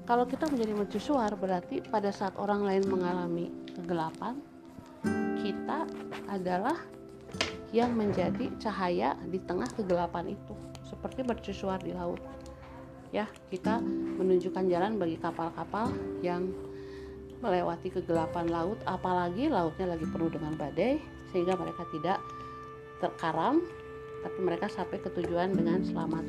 kalau 0.02 0.26
kita 0.26 0.50
menjadi 0.50 0.74
mercusuar 0.74 1.30
berarti 1.38 1.78
pada 1.86 2.10
saat 2.10 2.34
orang 2.34 2.66
lain 2.66 2.84
mengalami 2.90 3.54
kegelapan, 3.78 4.42
kita 5.38 5.86
adalah 6.26 6.74
yang 7.70 7.94
menjadi 7.94 8.50
cahaya 8.58 9.14
di 9.30 9.38
tengah 9.42 9.66
kegelapan 9.74 10.34
itu 10.34 10.54
seperti 10.86 11.26
mercusuar 11.26 11.82
di 11.82 11.90
laut 11.90 12.22
ya 13.14 13.26
kita 13.50 13.82
menunjukkan 14.18 14.66
jalan 14.70 14.98
bagi 14.98 15.18
kapal-kapal 15.18 15.90
yang 16.22 16.50
melewati 17.42 17.92
kegelapan 17.92 18.50
laut 18.50 18.78
apalagi 18.88 19.46
lautnya 19.50 19.94
lagi 19.94 20.06
penuh 20.08 20.30
dengan 20.30 20.54
badai 20.58 20.98
sehingga 21.30 21.54
mereka 21.58 21.86
tidak 21.90 22.18
terkaram 22.98 23.60
tapi 24.24 24.38
mereka 24.42 24.66
sampai 24.66 24.98
ke 24.98 25.10
tujuan 25.14 25.54
dengan 25.54 25.84
selamat. 25.86 26.24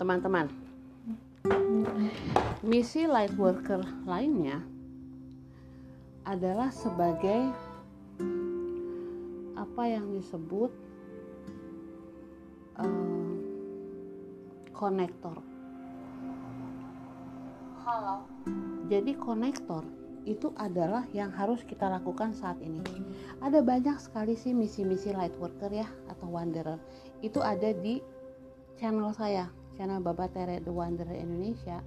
Teman-teman 0.00 0.64
misi 2.64 3.04
light 3.04 3.36
worker 3.36 3.84
lainnya 4.08 4.64
adalah 6.24 6.72
sebagai 6.72 7.52
apa 9.52 9.82
yang 9.84 10.08
disebut 10.16 10.72
uh, 12.80 13.03
konektor. 14.74 15.38
Halo. 17.86 18.26
Jadi 18.90 19.14
konektor 19.16 19.86
itu 20.26 20.50
adalah 20.58 21.06
yang 21.14 21.30
harus 21.30 21.62
kita 21.64 21.86
lakukan 21.86 22.34
saat 22.34 22.58
ini. 22.58 22.82
Ada 23.38 23.62
banyak 23.62 23.96
sekali 24.02 24.34
sih 24.34 24.52
misi-misi 24.52 25.14
light 25.14 25.38
worker 25.38 25.70
ya 25.70 25.86
atau 26.10 26.28
wanderer. 26.28 26.76
Itu 27.22 27.38
ada 27.40 27.70
di 27.70 28.02
channel 28.76 29.14
saya 29.14 29.48
channel 29.78 30.02
Baba 30.02 30.30
Tere 30.30 30.62
The 30.62 30.70
Wanderer 30.70 31.14
Indonesia 31.14 31.82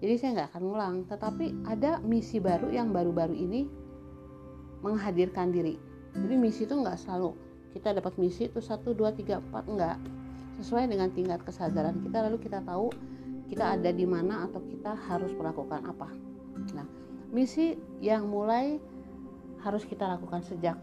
jadi 0.00 0.14
saya 0.20 0.30
nggak 0.36 0.48
akan 0.52 0.62
ngulang 0.64 0.96
tetapi 1.08 1.46
ada 1.68 2.00
misi 2.04 2.36
baru 2.40 2.68
yang 2.68 2.92
baru-baru 2.92 3.32
ini 3.32 3.68
menghadirkan 4.84 5.52
diri 5.52 5.80
jadi 6.16 6.34
misi 6.36 6.64
itu 6.68 6.74
nggak 6.76 6.96
selalu 7.00 7.36
kita 7.76 7.96
dapat 7.96 8.16
misi 8.16 8.48
itu 8.48 8.60
satu 8.60 8.96
dua 8.96 9.12
tiga 9.12 9.40
empat 9.40 9.64
enggak 9.68 9.96
sesuai 10.60 10.88
dengan 10.88 11.12
tingkat 11.12 11.44
kesadaran 11.44 12.00
kita 12.00 12.24
lalu 12.26 12.40
kita 12.40 12.64
tahu 12.64 12.88
kita 13.46 13.78
ada 13.78 13.90
di 13.94 14.02
mana 14.02 14.48
atau 14.48 14.58
kita 14.64 14.96
harus 15.06 15.30
melakukan 15.36 15.86
apa. 15.86 16.10
Nah 16.74 16.86
misi 17.30 17.78
yang 18.02 18.26
mulai 18.26 18.80
harus 19.62 19.86
kita 19.86 20.06
lakukan 20.06 20.42
sejak 20.42 20.78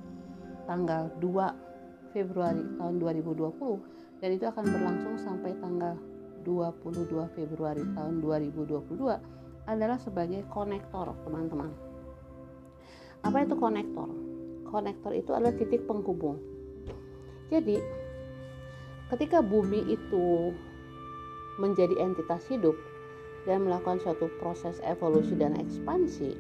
tanggal 0.70 1.12
2 1.20 2.14
Februari 2.16 2.64
tahun 2.80 2.96
2020 3.02 4.22
dan 4.24 4.30
itu 4.32 4.46
akan 4.48 4.64
berlangsung 4.64 5.16
sampai 5.20 5.52
tanggal 5.60 6.00
22 6.48 7.10
Februari 7.36 7.84
tahun 7.96 8.24
2022 8.24 9.68
adalah 9.68 9.98
sebagai 10.00 10.44
konektor 10.52 11.16
teman-teman. 11.24 11.72
Apa 13.24 13.48
itu 13.48 13.56
konektor? 13.56 14.12
konektor 14.74 15.14
itu 15.14 15.30
adalah 15.30 15.54
titik 15.54 15.86
penghubung. 15.86 16.42
Jadi 17.54 17.78
ketika 19.14 19.46
bumi 19.46 19.94
itu 19.94 20.52
menjadi 21.62 21.94
entitas 22.02 22.44
hidup 22.50 22.74
dan 23.46 23.64
melakukan 23.70 24.02
suatu 24.02 24.26
proses 24.42 24.82
evolusi 24.82 25.38
dan 25.38 25.54
ekspansi 25.60 26.34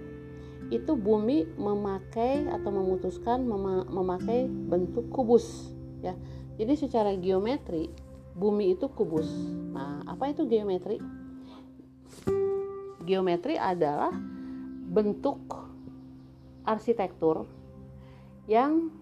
itu 0.73 0.91
bumi 0.97 1.45
memakai 1.59 2.49
atau 2.49 2.73
memutuskan 2.73 3.45
memakai 3.91 4.49
bentuk 4.49 5.05
kubus 5.13 5.69
ya 6.01 6.17
jadi 6.57 6.73
secara 6.77 7.17
geometri 7.17 7.89
bumi 8.33 8.73
itu 8.73 8.89
kubus. 8.89 9.29
Nah, 9.73 10.01
apa 10.05 10.33
itu 10.33 10.45
geometri? 10.49 10.97
Geometri 13.05 13.57
adalah 13.57 14.13
bentuk 14.93 15.41
arsitektur 16.63 17.45
yang 18.45 18.93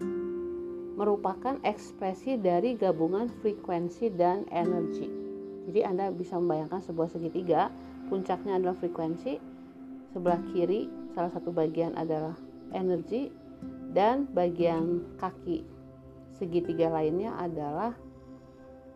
merupakan 0.94 1.56
ekspresi 1.64 2.36
dari 2.36 2.76
gabungan 2.76 3.32
frekuensi 3.40 4.12
dan 4.12 4.44
energi. 4.52 5.08
Jadi 5.70 5.80
Anda 5.86 6.10
bisa 6.12 6.36
membayangkan 6.36 6.82
sebuah 6.82 7.08
segitiga, 7.08 7.70
puncaknya 8.10 8.58
adalah 8.58 8.76
frekuensi, 8.76 9.38
sebelah 10.12 10.40
kiri 10.52 10.90
salah 11.14 11.32
satu 11.32 11.54
bagian 11.54 11.96
adalah 11.96 12.36
energi 12.74 13.32
dan 13.92 14.28
bagian 14.32 15.04
kaki 15.16 15.64
segitiga 16.36 16.90
lainnya 16.90 17.32
adalah 17.38 17.94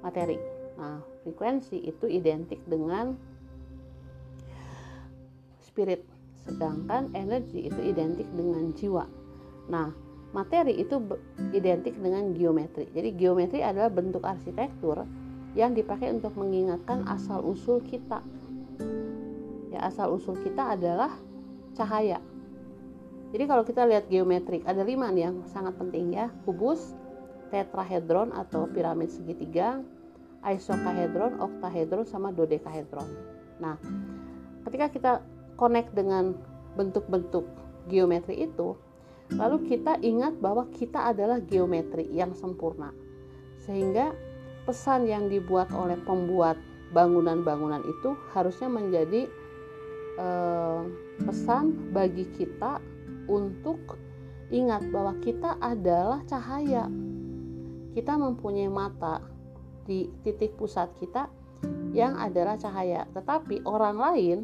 materi. 0.02 0.36
Nah, 0.76 1.00
frekuensi 1.24 1.80
itu 1.80 2.04
identik 2.10 2.60
dengan 2.68 3.16
spirit, 5.64 6.04
sedangkan 6.44 7.14
energi 7.16 7.68
itu 7.68 7.80
identik 7.80 8.28
dengan 8.34 8.74
jiwa. 8.76 9.04
Nah, 9.72 10.05
materi 10.36 10.76
itu 10.76 11.00
identik 11.56 11.96
dengan 11.96 12.36
geometri. 12.36 12.92
Jadi 12.92 13.16
geometri 13.16 13.64
adalah 13.64 13.88
bentuk 13.88 14.20
arsitektur 14.20 15.08
yang 15.56 15.72
dipakai 15.72 16.12
untuk 16.12 16.36
mengingatkan 16.36 17.08
asal 17.08 17.40
usul 17.40 17.80
kita. 17.80 18.20
Ya, 19.72 19.88
asal 19.88 20.12
usul 20.12 20.36
kita 20.44 20.76
adalah 20.76 21.16
cahaya. 21.72 22.20
Jadi 23.32 23.44
kalau 23.48 23.64
kita 23.64 23.88
lihat 23.88 24.12
geometrik 24.12 24.68
ada 24.68 24.84
lima 24.84 25.08
nih 25.08 25.32
yang 25.32 25.36
sangat 25.48 25.72
penting 25.80 26.12
ya, 26.12 26.28
kubus, 26.44 26.92
tetrahedron 27.48 28.36
atau 28.36 28.68
piramid 28.68 29.08
segitiga, 29.08 29.80
isokahedron, 30.44 31.40
oktahedron 31.40 32.04
sama 32.04 32.30
dodekahedron. 32.30 33.08
Nah, 33.58 33.80
ketika 34.68 34.86
kita 34.92 35.12
connect 35.56 35.96
dengan 35.96 36.36
bentuk-bentuk 36.76 37.48
geometri 37.88 38.44
itu, 38.44 38.76
lalu 39.34 39.66
kita 39.66 39.98
ingat 40.04 40.38
bahwa 40.38 40.70
kita 40.70 41.10
adalah 41.10 41.42
geometri 41.42 42.06
yang 42.14 42.30
sempurna. 42.38 42.94
Sehingga 43.66 44.14
pesan 44.66 45.10
yang 45.10 45.26
dibuat 45.26 45.70
oleh 45.74 45.98
pembuat 46.06 46.58
bangunan-bangunan 46.94 47.82
itu 47.82 48.14
harusnya 48.30 48.70
menjadi 48.70 49.26
eh, 50.18 50.80
pesan 51.26 51.90
bagi 51.90 52.30
kita 52.38 52.78
untuk 53.26 53.98
ingat 54.54 54.86
bahwa 54.94 55.18
kita 55.18 55.58
adalah 55.58 56.22
cahaya. 56.30 56.86
Kita 57.96 58.12
mempunyai 58.14 58.70
mata 58.70 59.24
di 59.86 60.06
titik 60.22 60.54
pusat 60.58 60.92
kita 61.00 61.26
yang 61.96 62.18
adalah 62.20 62.60
cahaya, 62.60 63.08
tetapi 63.16 63.64
orang 63.64 63.96
lain 63.96 64.38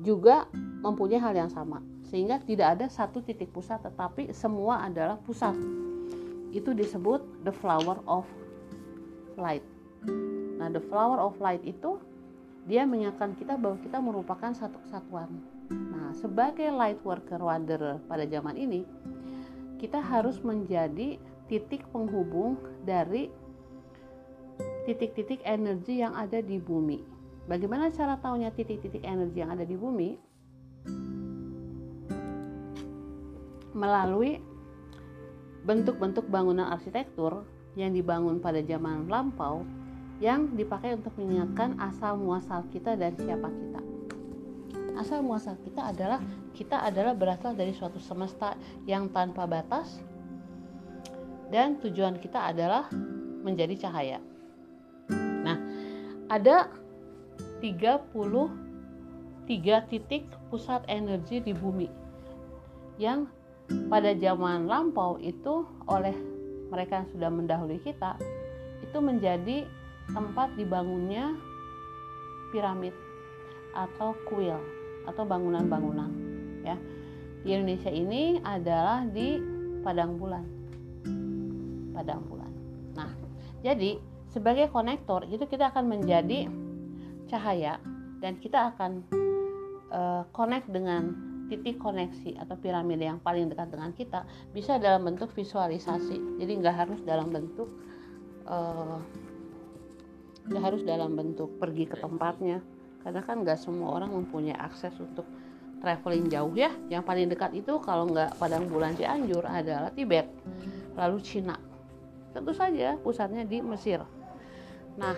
juga 0.00 0.48
mempunyai 0.82 1.20
hal 1.20 1.34
yang 1.36 1.52
sama, 1.52 1.84
sehingga 2.12 2.44
tidak 2.44 2.76
ada 2.76 2.86
satu 2.92 3.24
titik 3.24 3.56
pusat, 3.56 3.80
tetapi 3.80 4.36
semua 4.36 4.84
adalah 4.84 5.16
pusat. 5.16 5.56
Itu 6.52 6.76
disebut 6.76 7.24
the 7.48 7.54
flower 7.56 8.04
of 8.04 8.28
light. 9.40 9.64
Nah, 10.60 10.68
the 10.68 10.84
flower 10.92 11.16
of 11.16 11.40
light 11.40 11.64
itu 11.64 11.96
dia 12.68 12.84
mengingatkan 12.84 13.32
kita 13.40 13.56
bahwa 13.56 13.80
kita 13.80 13.96
merupakan 14.04 14.52
satu 14.52 14.76
kesatuan. 14.84 15.40
Nah, 15.72 16.12
sebagai 16.12 16.68
light 16.68 17.00
worker 17.00 17.40
wanderer 17.40 17.96
pada 18.04 18.28
zaman 18.28 18.60
ini, 18.60 18.84
kita 19.80 19.96
harus 19.96 20.36
menjadi 20.44 21.16
titik 21.48 21.88
penghubung 21.96 22.60
dari 22.84 23.32
titik-titik 24.84 25.40
energi 25.48 26.04
yang 26.04 26.12
ada 26.12 26.44
di 26.44 26.60
bumi. 26.60 27.00
Bagaimana 27.48 27.88
cara 27.88 28.20
tahunya 28.20 28.52
titik-titik 28.52 29.00
energi 29.00 29.40
yang 29.40 29.56
ada 29.56 29.64
di 29.64 29.74
bumi? 29.80 30.10
Melalui 33.72 34.40
bentuk-bentuk 35.62 36.28
bangunan 36.28 36.68
arsitektur 36.68 37.44
yang 37.78 37.96
dibangun 37.96 38.38
pada 38.38 38.60
zaman 38.60 39.08
lampau 39.08 39.64
yang 40.20 40.52
dipakai 40.54 40.94
untuk 40.94 41.16
mengingatkan 41.18 41.74
asal 41.80 42.20
muasal 42.20 42.62
kita 42.70 42.94
dan 42.94 43.16
siapa 43.16 43.48
kita. 43.48 43.80
Asal 45.00 45.24
muasal 45.24 45.56
kita 45.64 45.88
adalah 45.88 46.20
kita 46.52 46.84
adalah 46.84 47.16
berasal 47.16 47.56
dari 47.56 47.72
suatu 47.72 47.96
semesta 47.96 48.54
yang 48.84 49.08
tanpa 49.08 49.48
batas 49.48 49.98
dan 51.48 51.80
tujuan 51.80 52.20
kita 52.20 52.52
adalah 52.52 52.86
menjadi 53.42 53.88
cahaya 53.88 54.20
ada 56.32 56.72
33 57.60 58.48
titik 59.92 60.24
pusat 60.48 60.80
energi 60.88 61.44
di 61.44 61.52
bumi 61.52 61.92
yang 62.96 63.28
pada 63.88 64.12
zaman 64.16 64.68
lampau 64.68 65.20
itu 65.20 65.64
oleh 65.88 66.16
mereka 66.72 67.04
yang 67.04 67.08
sudah 67.12 67.30
mendahului 67.30 67.80
kita 67.84 68.16
itu 68.80 68.98
menjadi 68.98 69.68
tempat 70.10 70.52
dibangunnya 70.56 71.36
piramid 72.52 72.92
atau 73.72 74.12
kuil 74.28 74.56
atau 75.08 75.22
bangunan-bangunan 75.24 76.10
ya. 76.64 76.76
Di 77.42 77.48
Indonesia 77.58 77.90
ini 77.90 78.38
adalah 78.44 79.02
di 79.08 79.40
Padang 79.82 80.20
Bulan. 80.20 80.44
Padang 81.96 82.22
Bulan. 82.28 82.52
Nah 82.94 83.10
jadi 83.64 83.98
sebagai 84.32 84.68
konektor 84.72 85.28
itu 85.28 85.44
kita 85.48 85.72
akan 85.72 85.88
menjadi 85.88 86.48
cahaya 87.28 87.80
dan 88.20 88.36
kita 88.38 88.72
akan 88.72 89.04
uh, 89.92 90.22
connect 90.30 90.68
dengan 90.68 91.31
titik 91.52 91.76
koneksi 91.76 92.40
atau 92.40 92.56
piramida 92.56 93.12
yang 93.12 93.20
paling 93.20 93.52
dekat 93.52 93.68
dengan 93.68 93.92
kita 93.92 94.24
bisa 94.56 94.80
dalam 94.80 95.04
bentuk 95.04 95.28
visualisasi. 95.36 96.40
Jadi 96.40 96.52
nggak 96.64 96.76
harus 96.80 97.00
dalam 97.04 97.28
bentuk 97.28 97.68
uh, 98.48 98.96
nggak 100.48 100.62
harus 100.64 100.80
dalam 100.88 101.12
bentuk 101.12 101.60
pergi 101.60 101.84
ke 101.84 102.00
tempatnya. 102.00 102.64
Karena 103.04 103.20
kan 103.20 103.44
nggak 103.44 103.60
semua 103.60 104.00
orang 104.00 104.16
mempunyai 104.16 104.56
akses 104.56 104.96
untuk 104.96 105.28
traveling 105.84 106.32
jauh 106.32 106.56
ya. 106.56 106.72
Yang 106.88 107.04
paling 107.04 107.28
dekat 107.28 107.52
itu 107.52 107.76
kalau 107.84 108.08
nggak 108.08 108.32
Padang 108.40 108.72
Bulan 108.72 108.96
Cianjur 108.96 109.44
adalah 109.44 109.92
Tibet 109.92 110.32
lalu 110.96 111.20
Cina. 111.20 111.60
Tentu 112.32 112.56
saja 112.56 112.96
pusatnya 112.96 113.44
di 113.44 113.60
Mesir. 113.60 114.00
Nah, 114.96 115.16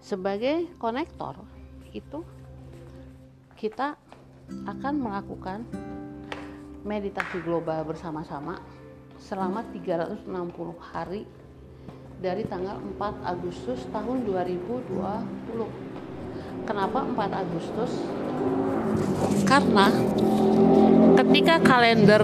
sebagai 0.00 0.64
konektor 0.80 1.36
itu 1.92 2.24
kita 3.60 4.00
akan 4.66 4.94
melakukan 4.98 5.62
meditasi 6.82 7.38
global 7.46 7.86
bersama-sama 7.86 8.58
selama 9.18 9.62
360 9.70 10.26
hari 10.82 11.22
dari 12.22 12.46
tanggal 12.46 12.78
4 12.98 13.22
Agustus 13.22 13.86
tahun 13.90 14.26
2020. 14.26 16.66
Kenapa 16.66 16.98
4 17.02 17.42
Agustus? 17.42 17.90
Karena 19.46 19.90
ketika 21.18 21.58
kalender 21.62 22.22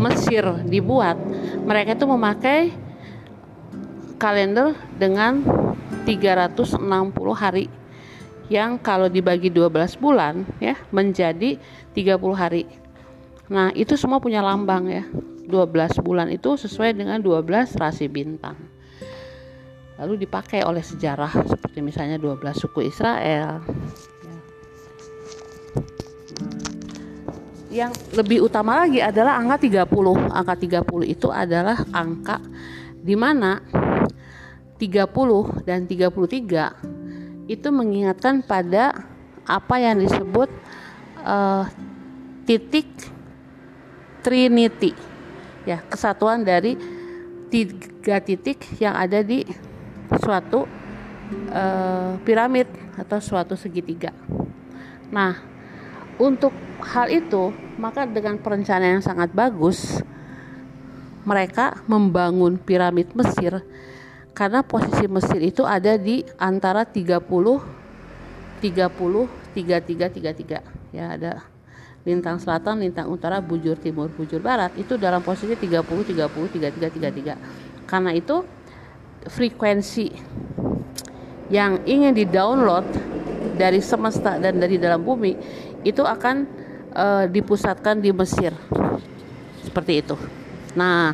Mesir 0.00 0.64
dibuat, 0.64 1.20
mereka 1.68 1.92
itu 1.92 2.08
memakai 2.08 2.72
kalender 4.16 4.72
dengan 4.96 5.44
360 6.08 6.80
hari 7.36 7.68
yang 8.50 8.82
kalau 8.82 9.06
dibagi 9.06 9.46
12 9.46 10.02
bulan 10.02 10.42
ya 10.58 10.74
menjadi 10.90 11.54
30 11.94 12.18
hari. 12.34 12.66
Nah, 13.46 13.70
itu 13.78 13.94
semua 13.94 14.18
punya 14.18 14.42
lambang 14.42 14.90
ya. 14.90 15.06
12 15.46 16.02
bulan 16.02 16.26
itu 16.30 16.58
sesuai 16.58 16.98
dengan 16.98 17.22
12 17.22 17.78
rasi 17.78 18.10
bintang. 18.10 18.58
Lalu 20.02 20.26
dipakai 20.26 20.66
oleh 20.66 20.82
sejarah 20.82 21.30
seperti 21.46 21.78
misalnya 21.78 22.18
12 22.18 22.42
suku 22.58 22.90
Israel. 22.90 23.62
Ya. 23.62 24.38
Yang 27.70 27.92
lebih 28.18 28.50
utama 28.50 28.82
lagi 28.82 28.98
adalah 28.98 29.38
angka 29.38 29.62
30. 29.62 29.86
Angka 30.34 30.54
30 30.58 31.06
itu 31.06 31.30
adalah 31.30 31.78
angka 31.94 32.42
di 32.98 33.14
mana 33.14 33.62
30 34.78 35.62
dan 35.62 35.86
33 35.86 36.99
itu 37.50 37.66
mengingatkan 37.74 38.46
pada 38.46 38.94
apa 39.42 39.82
yang 39.82 39.98
disebut 39.98 40.46
uh, 41.26 41.66
titik 42.46 42.86
trinity 44.22 44.94
ya 45.66 45.82
kesatuan 45.90 46.46
dari 46.46 46.78
tiga 47.50 48.22
titik 48.22 48.62
yang 48.78 48.94
ada 48.94 49.26
di 49.26 49.42
suatu 50.22 50.70
uh, 51.50 52.14
piramid 52.22 52.70
atau 52.94 53.18
suatu 53.18 53.58
segitiga. 53.58 54.14
Nah, 55.10 55.34
untuk 56.22 56.54
hal 56.86 57.10
itu 57.10 57.50
maka 57.82 58.06
dengan 58.06 58.38
perencanaan 58.38 59.02
yang 59.02 59.04
sangat 59.04 59.34
bagus 59.34 59.98
mereka 61.26 61.82
membangun 61.90 62.56
piramid 62.56 63.10
Mesir 63.12 63.66
karena 64.32 64.62
posisi 64.64 65.06
Mesir 65.10 65.40
itu 65.42 65.62
ada 65.66 65.98
di 65.98 66.22
antara 66.38 66.86
30 66.86 67.20
30 67.20 67.60
33 68.60 70.16
33 70.20 70.94
ya 70.94 71.14
ada 71.16 71.32
lintang 72.00 72.40
selatan, 72.40 72.80
lintang 72.80 73.12
utara, 73.12 73.44
bujur 73.44 73.76
timur, 73.76 74.08
bujur 74.08 74.40
barat 74.40 74.72
itu 74.80 74.96
dalam 74.96 75.20
posisi 75.20 75.52
30 75.52 75.84
30 75.84 76.16
33 76.16 77.36
33. 77.84 77.84
Karena 77.84 78.10
itu 78.16 78.40
frekuensi 79.28 80.08
yang 81.52 81.84
ingin 81.84 82.16
di-download 82.16 82.86
dari 83.58 83.84
semesta 83.84 84.40
dan 84.40 84.56
dari 84.56 84.80
dalam 84.80 85.04
bumi 85.04 85.36
itu 85.84 86.00
akan 86.00 86.36
uh, 86.96 87.24
dipusatkan 87.28 88.00
di 88.00 88.14
Mesir. 88.16 88.54
Seperti 89.60 89.92
itu. 90.00 90.16
Nah, 90.72 91.12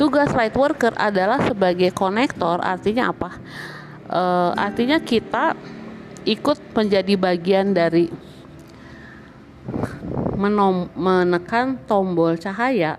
Tugas 0.00 0.32
light 0.32 0.56
worker 0.56 0.96
adalah 0.96 1.44
sebagai 1.44 1.92
konektor, 1.92 2.56
artinya 2.64 3.12
apa? 3.12 3.36
E, 4.08 4.22
artinya 4.56 4.96
kita 4.96 5.52
ikut 6.24 6.72
menjadi 6.72 7.20
bagian 7.20 7.76
dari 7.76 8.08
menom, 10.40 10.88
menekan 10.96 11.84
tombol 11.84 12.40
cahaya 12.40 12.96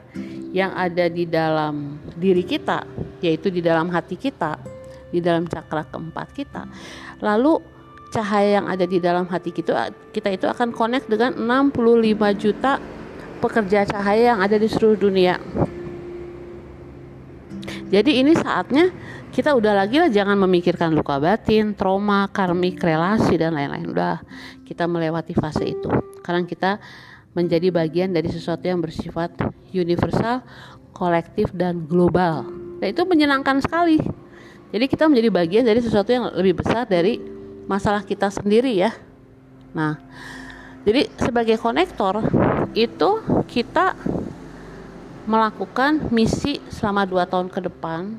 yang 0.54 0.78
ada 0.78 1.10
di 1.10 1.26
dalam 1.26 1.98
diri 2.22 2.46
kita, 2.46 2.86
yaitu 3.18 3.50
di 3.50 3.66
dalam 3.66 3.90
hati 3.90 4.14
kita, 4.14 4.62
di 5.10 5.26
dalam 5.26 5.50
cakra 5.50 5.82
keempat 5.90 6.28
kita. 6.38 6.70
Lalu 7.18 7.58
cahaya 8.14 8.62
yang 8.62 8.70
ada 8.70 8.86
di 8.86 9.02
dalam 9.02 9.26
hati 9.26 9.50
kita 9.50 9.90
kita 10.14 10.30
itu 10.38 10.46
akan 10.46 10.70
connect 10.70 11.10
dengan 11.10 11.34
65 11.34 11.82
juta 12.38 12.78
pekerja 13.42 13.90
cahaya 13.90 14.38
yang 14.38 14.40
ada 14.46 14.62
di 14.62 14.70
seluruh 14.70 15.02
dunia. 15.02 15.42
Jadi 17.92 18.24
ini 18.24 18.32
saatnya 18.32 18.88
kita 19.36 19.52
udah 19.52 19.84
lagi 19.84 20.00
lah 20.00 20.08
jangan 20.08 20.40
memikirkan 20.40 20.96
luka 20.96 21.20
batin, 21.20 21.76
trauma, 21.76 22.32
karmik, 22.32 22.80
relasi 22.80 23.36
dan 23.36 23.52
lain-lain. 23.52 23.92
Udah 23.92 24.24
kita 24.64 24.88
melewati 24.88 25.36
fase 25.36 25.76
itu. 25.76 25.92
Karena 26.24 26.48
kita 26.48 26.80
menjadi 27.36 27.68
bagian 27.68 28.16
dari 28.16 28.32
sesuatu 28.32 28.64
yang 28.64 28.80
bersifat 28.80 29.36
universal, 29.76 30.40
kolektif 30.96 31.52
dan 31.52 31.84
global. 31.84 32.48
Dan 32.80 32.96
itu 32.96 33.04
menyenangkan 33.04 33.60
sekali. 33.60 34.00
Jadi 34.72 34.86
kita 34.88 35.12
menjadi 35.12 35.28
bagian 35.28 35.64
dari 35.68 35.84
sesuatu 35.84 36.16
yang 36.16 36.32
lebih 36.32 36.64
besar 36.64 36.88
dari 36.88 37.20
masalah 37.68 38.08
kita 38.08 38.32
sendiri 38.32 38.72
ya. 38.72 38.96
Nah, 39.76 40.00
jadi 40.88 41.12
sebagai 41.20 41.60
konektor 41.60 42.24
itu 42.72 43.20
kita 43.52 44.00
melakukan 45.30 46.10
misi 46.10 46.58
selama 46.74 47.06
dua 47.06 47.30
tahun 47.30 47.48
ke 47.48 47.70
depan 47.70 48.18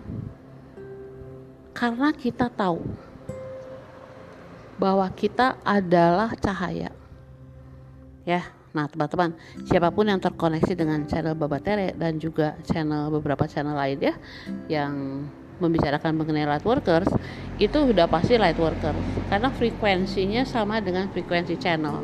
karena 1.75 2.15
kita 2.15 2.47
tahu 2.47 2.79
bahwa 4.79 5.07
kita 5.15 5.59
adalah 5.63 6.35
cahaya. 6.39 6.91
Ya, 8.23 8.47
nah 8.71 8.87
teman-teman, 8.87 9.35
siapa 9.67 9.91
pun 9.91 10.07
yang 10.07 10.23
terkoneksi 10.23 10.75
dengan 10.79 11.07
channel 11.07 11.35
Babatere 11.35 11.95
dan 11.95 12.23
juga 12.23 12.55
channel 12.67 13.11
beberapa 13.11 13.47
channel 13.51 13.75
lain 13.75 13.99
ya 13.99 14.15
yang 14.71 14.95
membicarakan 15.59 16.19
mengenai 16.19 16.47
light 16.47 16.67
workers 16.67 17.11
itu 17.63 17.79
sudah 17.79 18.11
pasti 18.11 18.35
light 18.35 18.59
workers 18.59 18.99
karena 19.31 19.51
frekuensinya 19.55 20.43
sama 20.43 20.83
dengan 20.83 21.11
frekuensi 21.11 21.55
channel. 21.59 22.03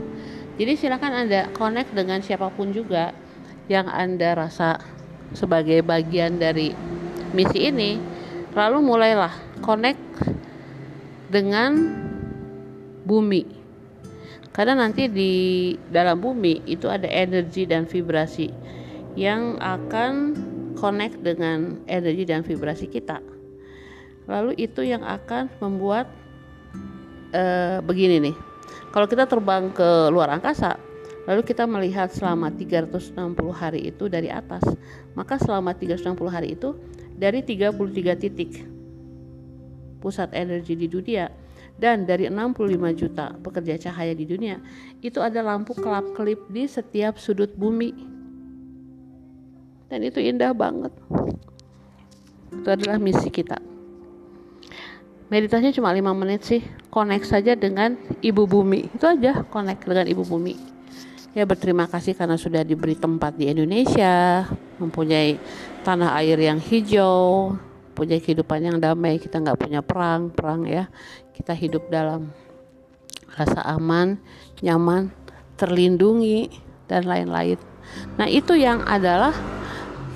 Jadi 0.58 0.74
silakan 0.74 1.26
anda 1.26 1.50
connect 1.54 1.94
dengan 1.94 2.18
siapa 2.18 2.50
pun 2.50 2.74
juga 2.74 3.14
yang 3.68 3.86
anda 3.88 4.32
rasa 4.32 4.80
sebagai 5.36 5.84
bagian 5.84 6.40
dari 6.40 6.72
misi 7.36 7.68
ini 7.68 8.00
lalu 8.56 8.80
mulailah 8.80 9.32
connect 9.60 10.00
dengan 11.28 11.76
bumi. 13.04 13.44
Karena 14.56 14.74
nanti 14.74 15.06
di 15.06 15.32
dalam 15.92 16.18
bumi 16.18 16.66
itu 16.66 16.90
ada 16.90 17.06
energi 17.06 17.68
dan 17.68 17.86
vibrasi 17.86 18.50
yang 19.14 19.60
akan 19.60 20.34
connect 20.74 21.22
dengan 21.22 21.78
energi 21.86 22.24
dan 22.26 22.42
vibrasi 22.42 22.90
kita. 22.90 23.22
Lalu 24.26 24.58
itu 24.58 24.82
yang 24.82 25.06
akan 25.06 25.46
membuat 25.62 26.10
uh, 27.36 27.78
begini 27.86 28.18
nih. 28.18 28.36
Kalau 28.90 29.06
kita 29.06 29.28
terbang 29.28 29.70
ke 29.70 30.10
luar 30.10 30.32
angkasa 30.32 30.87
lalu 31.28 31.44
kita 31.44 31.68
melihat 31.68 32.08
selama 32.08 32.48
360 32.48 33.12
hari 33.52 33.92
itu 33.92 34.08
dari 34.08 34.32
atas. 34.32 34.64
Maka 35.12 35.36
selama 35.36 35.76
360 35.76 36.16
hari 36.32 36.56
itu 36.56 36.72
dari 37.12 37.44
33 37.44 38.16
titik 38.16 38.64
pusat 40.00 40.32
energi 40.32 40.72
di 40.72 40.88
dunia 40.88 41.28
dan 41.76 42.08
dari 42.08 42.32
65 42.32 42.64
juta 42.96 43.36
pekerja 43.44 43.90
cahaya 43.90 44.14
di 44.14 44.24
dunia 44.24 44.62
itu 45.02 45.18
ada 45.20 45.42
lampu 45.44 45.74
kelap-kelip 45.76 46.48
di 46.48 46.64
setiap 46.64 47.20
sudut 47.20 47.52
bumi. 47.52 47.92
Dan 49.88 50.04
itu 50.04 50.20
indah 50.20 50.52
banget. 50.56 50.92
Itu 52.52 52.68
adalah 52.68 52.96
misi 53.00 53.28
kita. 53.28 53.56
Meditasinya 55.28 55.72
cuma 55.72 55.92
lima 55.92 56.12
menit 56.12 56.44
sih. 56.44 56.60
Connect 56.88 57.24
saja 57.24 57.56
dengan 57.56 57.96
ibu 58.20 58.44
bumi. 58.44 58.92
Itu 58.92 59.08
aja 59.08 59.44
connect 59.48 59.88
dengan 59.88 60.04
ibu 60.08 60.24
bumi 60.28 60.77
ya 61.32 61.44
berterima 61.44 61.88
kasih 61.88 62.16
karena 62.16 62.36
sudah 62.36 62.64
diberi 62.64 62.96
tempat 62.96 63.36
di 63.36 63.48
Indonesia 63.48 64.46
mempunyai 64.80 65.40
tanah 65.84 66.16
air 66.20 66.38
yang 66.40 66.60
hijau 66.60 67.56
punya 67.92 68.22
kehidupan 68.22 68.62
yang 68.62 68.76
damai. 68.78 69.18
Kita 69.18 69.42
nggak 69.42 69.58
punya 69.58 69.80
perang 69.82 70.30
perang 70.30 70.62
ya. 70.64 70.86
Kita 71.34 71.52
hidup 71.56 71.90
dalam 71.90 72.30
rasa 73.34 73.62
aman 73.66 74.18
nyaman 74.62 75.10
terlindungi 75.58 76.50
dan 76.86 77.06
lain-lain. 77.06 77.58
Nah 78.14 78.30
itu 78.30 78.54
yang 78.54 78.86
adalah 78.86 79.34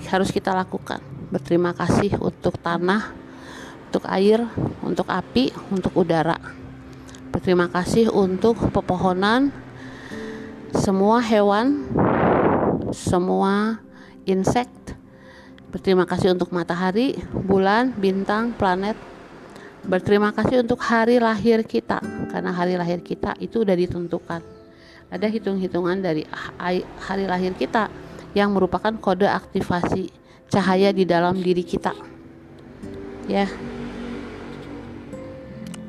harus 0.07 0.31
kita 0.31 0.55
lakukan. 0.55 1.03
Berterima 1.33 1.73
kasih 1.73 2.21
untuk 2.21 2.61
tanah 2.61 3.23
untuk 3.93 4.09
air, 4.09 4.41
untuk 4.81 5.05
api, 5.05 5.53
untuk 5.69 5.93
udara. 5.93 6.41
Berterima 7.29 7.69
kasih 7.69 8.09
untuk 8.09 8.57
pepohonan, 8.73 9.53
semua 10.73 11.21
hewan, 11.21 11.85
semua 12.97 13.81
insek. 14.25 14.69
Berterima 15.73 16.05
kasih 16.05 16.37
untuk 16.37 16.53
matahari, 16.53 17.17
bulan, 17.33 17.93
bintang, 17.97 18.53
planet. 18.57 18.97
Berterima 19.83 20.31
kasih 20.33 20.63
untuk 20.63 20.79
hari 20.85 21.17
lahir 21.19 21.65
kita, 21.65 22.01
karena 22.31 22.53
hari 22.53 22.77
lahir 22.77 23.01
kita 23.01 23.37
itu 23.41 23.65
sudah 23.65 23.77
ditentukan. 23.77 24.41
Ada 25.13 25.29
hitung-hitungan 25.29 26.01
dari 26.01 26.25
hari 27.01 27.25
lahir 27.29 27.53
kita 27.53 27.93
yang 28.33 28.53
merupakan 28.53 28.93
kode 28.97 29.29
aktivasi 29.29 30.09
cahaya 30.49 30.93
di 30.93 31.05
dalam 31.05 31.37
diri 31.37 31.65
kita. 31.65 31.93
Ya, 33.29 33.49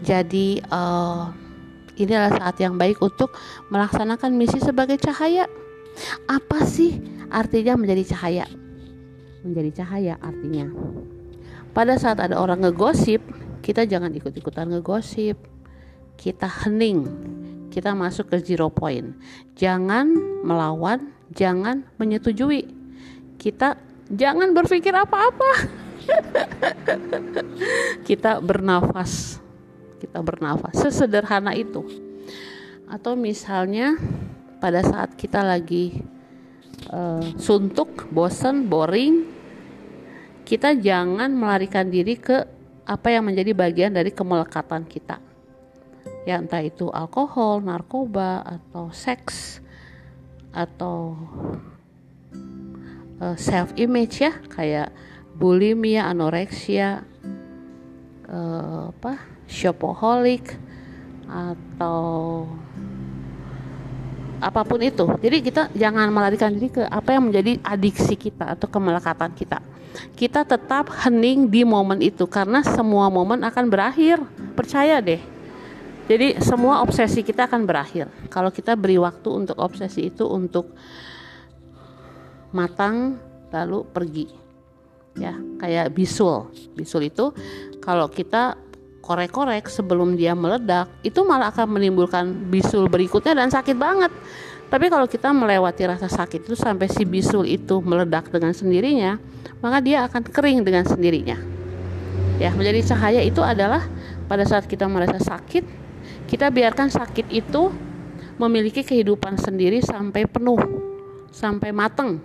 jadi 0.04 0.60
uh, 0.68 1.43
ini 2.04 2.14
adalah 2.14 2.36
saat 2.40 2.56
yang 2.60 2.76
baik 2.76 3.00
untuk 3.00 3.32
melaksanakan 3.72 4.36
misi 4.36 4.60
sebagai 4.60 5.00
cahaya. 5.00 5.48
Apa 6.28 6.68
sih 6.68 7.00
artinya 7.32 7.80
menjadi 7.80 8.16
cahaya? 8.16 8.46
Menjadi 9.44 9.84
cahaya 9.84 10.16
artinya 10.20 10.68
pada 11.74 11.98
saat 11.98 12.22
ada 12.22 12.38
orang 12.38 12.62
ngegosip, 12.62 13.26
kita 13.66 13.90
jangan 13.90 14.14
ikut-ikutan 14.14 14.70
ngegosip. 14.70 15.42
Kita 16.14 16.46
hening. 16.46 17.10
Kita 17.74 17.98
masuk 17.98 18.30
ke 18.30 18.38
zero 18.46 18.70
point. 18.70 19.18
Jangan 19.58 20.06
melawan, 20.46 21.10
jangan 21.34 21.82
menyetujui. 21.98 22.70
Kita 23.42 23.74
jangan 24.14 24.54
berpikir 24.54 24.94
apa-apa. 24.94 25.52
kita 28.08 28.38
bernafas 28.38 29.42
kita 30.04 30.20
bernafas. 30.20 30.76
Sesederhana 30.76 31.56
itu. 31.56 31.88
Atau 32.92 33.16
misalnya 33.16 33.96
pada 34.60 34.84
saat 34.84 35.16
kita 35.16 35.40
lagi 35.40 36.04
uh, 36.92 37.24
suntuk 37.40 38.12
bosen 38.12 38.68
boring 38.68 39.24
kita 40.44 40.76
jangan 40.76 41.32
melarikan 41.32 41.88
diri 41.88 42.20
ke 42.20 42.44
apa 42.84 43.08
yang 43.16 43.32
menjadi 43.32 43.56
bagian 43.56 43.96
dari 43.96 44.12
kemelekatan 44.12 44.84
kita. 44.84 45.24
Ya 46.28 46.40
entah 46.40 46.60
itu 46.60 46.92
alkohol 46.92 47.64
narkoba 47.64 48.44
atau 48.44 48.92
seks 48.92 49.64
atau 50.52 51.16
uh, 53.20 53.34
eh, 53.34 53.36
self 53.40 53.72
image 53.80 54.24
ya 54.24 54.36
kayak 54.52 54.92
bulimia 55.36 56.08
anoreksia 56.12 57.04
uh, 58.30 58.94
apa 58.94 59.33
shopaholic 59.54 60.58
atau 61.30 62.50
apa 64.42 64.62
pun 64.66 64.82
itu. 64.82 65.06
Jadi 65.22 65.38
kita 65.40 65.70
jangan 65.72 66.10
melarikan 66.10 66.52
diri 66.52 66.74
ke 66.74 66.84
apa 66.84 67.16
yang 67.16 67.30
menjadi 67.30 67.62
adiksi 67.64 68.18
kita 68.18 68.58
atau 68.58 68.68
kemelekatan 68.68 69.32
kita. 69.38 69.62
Kita 70.18 70.42
tetap 70.42 70.90
hening 71.06 71.48
di 71.48 71.62
momen 71.62 72.02
itu 72.02 72.26
karena 72.26 72.66
semua 72.66 73.08
momen 73.14 73.46
akan 73.46 73.66
berakhir. 73.70 74.20
Percaya 74.58 75.00
deh. 75.00 75.22
Jadi 76.04 76.44
semua 76.44 76.84
obsesi 76.84 77.24
kita 77.24 77.48
akan 77.48 77.64
berakhir. 77.64 78.12
Kalau 78.28 78.52
kita 78.52 78.76
beri 78.76 79.00
waktu 79.00 79.30
untuk 79.32 79.56
obsesi 79.56 80.12
itu 80.12 80.28
untuk 80.28 80.76
matang 82.52 83.16
lalu 83.54 83.88
pergi. 83.88 84.28
Ya, 85.16 85.38
kayak 85.62 85.94
bisul. 85.96 86.52
Bisul 86.76 87.08
itu 87.08 87.32
kalau 87.80 88.12
kita 88.12 88.60
korek-korek 89.04 89.68
sebelum 89.68 90.16
dia 90.16 90.32
meledak 90.32 90.88
itu 91.04 91.20
malah 91.28 91.52
akan 91.52 91.76
menimbulkan 91.76 92.32
bisul 92.48 92.88
berikutnya 92.88 93.36
dan 93.36 93.52
sakit 93.52 93.76
banget. 93.76 94.10
Tapi 94.72 94.90
kalau 94.90 95.06
kita 95.06 95.30
melewati 95.36 95.86
rasa 95.86 96.08
sakit 96.08 96.50
itu 96.50 96.56
sampai 96.56 96.88
si 96.88 97.04
bisul 97.04 97.44
itu 97.46 97.84
meledak 97.84 98.32
dengan 98.32 98.56
sendirinya 98.56 99.20
maka 99.60 99.84
dia 99.84 100.08
akan 100.08 100.24
kering 100.24 100.64
dengan 100.64 100.88
sendirinya. 100.88 101.38
Ya 102.40 102.50
menjadi 102.56 102.96
cahaya 102.96 103.22
itu 103.22 103.44
adalah 103.44 103.86
pada 104.26 104.48
saat 104.48 104.66
kita 104.66 104.88
merasa 104.88 105.20
sakit 105.20 105.84
kita 106.28 106.50
biarkan 106.50 106.90
sakit 106.90 107.30
itu 107.30 107.70
memiliki 108.42 108.82
kehidupan 108.82 109.38
sendiri 109.38 109.84
sampai 109.84 110.26
penuh 110.26 110.58
sampai 111.30 111.70
mateng 111.70 112.18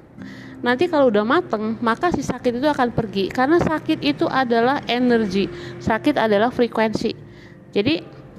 nanti 0.61 0.91
kalau 0.91 1.09
udah 1.09 1.23
mateng 1.23 1.79
maka 1.79 2.11
si 2.11 2.23
sakit 2.23 2.59
itu 2.59 2.69
akan 2.69 2.91
pergi. 2.91 3.31
Karena 3.31 3.59
sakit 3.63 4.03
itu 4.03 4.27
adalah 4.27 4.83
energi. 4.91 5.47
Sakit 5.79 6.19
adalah 6.19 6.51
frekuensi. 6.51 7.13
Jadi 7.73 7.95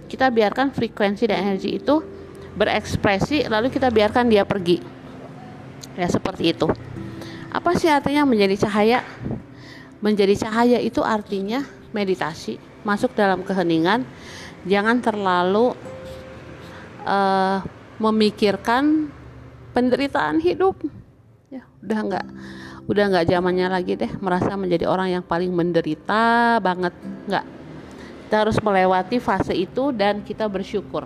kita 0.10 0.34
biarkan 0.34 0.74
frekuensi 0.74 1.30
dan 1.30 1.46
energi 1.54 1.78
itu 1.78 2.02
berekspresi 2.58 3.46
lalu 3.48 3.70
kita 3.70 3.94
biarkan 3.94 4.28
dia 4.28 4.44
pergi. 4.44 4.82
Ya 5.96 6.08
seperti 6.10 6.52
itu. 6.52 6.68
Apa 7.50 7.74
sih 7.78 7.90
artinya 7.90 8.28
menjadi 8.28 8.68
cahaya? 8.68 9.02
Menjadi 10.00 10.36
cahaya 10.38 10.78
itu 10.80 11.02
artinya 11.02 11.66
meditasi. 11.96 12.62
Masuk 12.86 13.16
dalam 13.18 13.42
keheningan. 13.44 14.06
Jangan 14.68 15.00
terlalu 15.00 15.74
uh, 17.08 17.64
memikirkan 18.00 19.12
penderitaan 19.72 20.40
hidup 20.40 20.80
udah 21.80 22.00
nggak 22.06 22.26
udah 22.90 23.04
nggak 23.14 23.26
zamannya 23.30 23.68
lagi 23.70 23.94
deh 23.96 24.12
merasa 24.20 24.58
menjadi 24.58 24.90
orang 24.90 25.20
yang 25.20 25.24
paling 25.24 25.54
menderita 25.54 26.58
banget. 26.60 26.94
Nggak. 27.30 27.46
Kita 28.26 28.36
harus 28.46 28.58
melewati 28.62 29.18
fase 29.18 29.58
itu 29.58 29.90
dan 29.90 30.22
kita 30.22 30.46
bersyukur. 30.46 31.06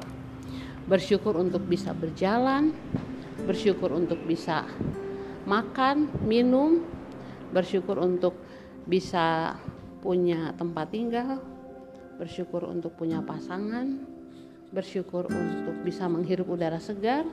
Bersyukur 0.83 1.39
untuk 1.39 1.63
bisa 1.63 1.95
berjalan 1.95 2.75
bersyukur 3.43 3.91
untuk 3.91 4.21
bisa 4.23 4.63
makan 5.43 6.07
minum 6.23 6.85
bersyukur 7.51 7.99
untuk 7.99 8.39
bisa 8.87 9.57
punya 9.99 10.55
tempat 10.55 10.91
tinggal 10.93 11.43
bersyukur 12.15 12.63
untuk 12.69 12.95
punya 12.95 13.19
pasangan 13.19 13.99
bersyukur 14.71 15.27
untuk 15.27 15.75
bisa 15.83 16.07
menghirup 16.07 16.47
udara 16.47 16.79
segar 16.79 17.27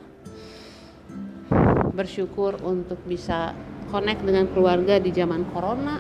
bersyukur 1.95 2.59
untuk 2.63 2.99
bisa 3.07 3.55
connect 3.91 4.23
dengan 4.23 4.47
keluarga 4.51 5.03
di 5.03 5.11
zaman 5.11 5.47
corona 5.51 5.99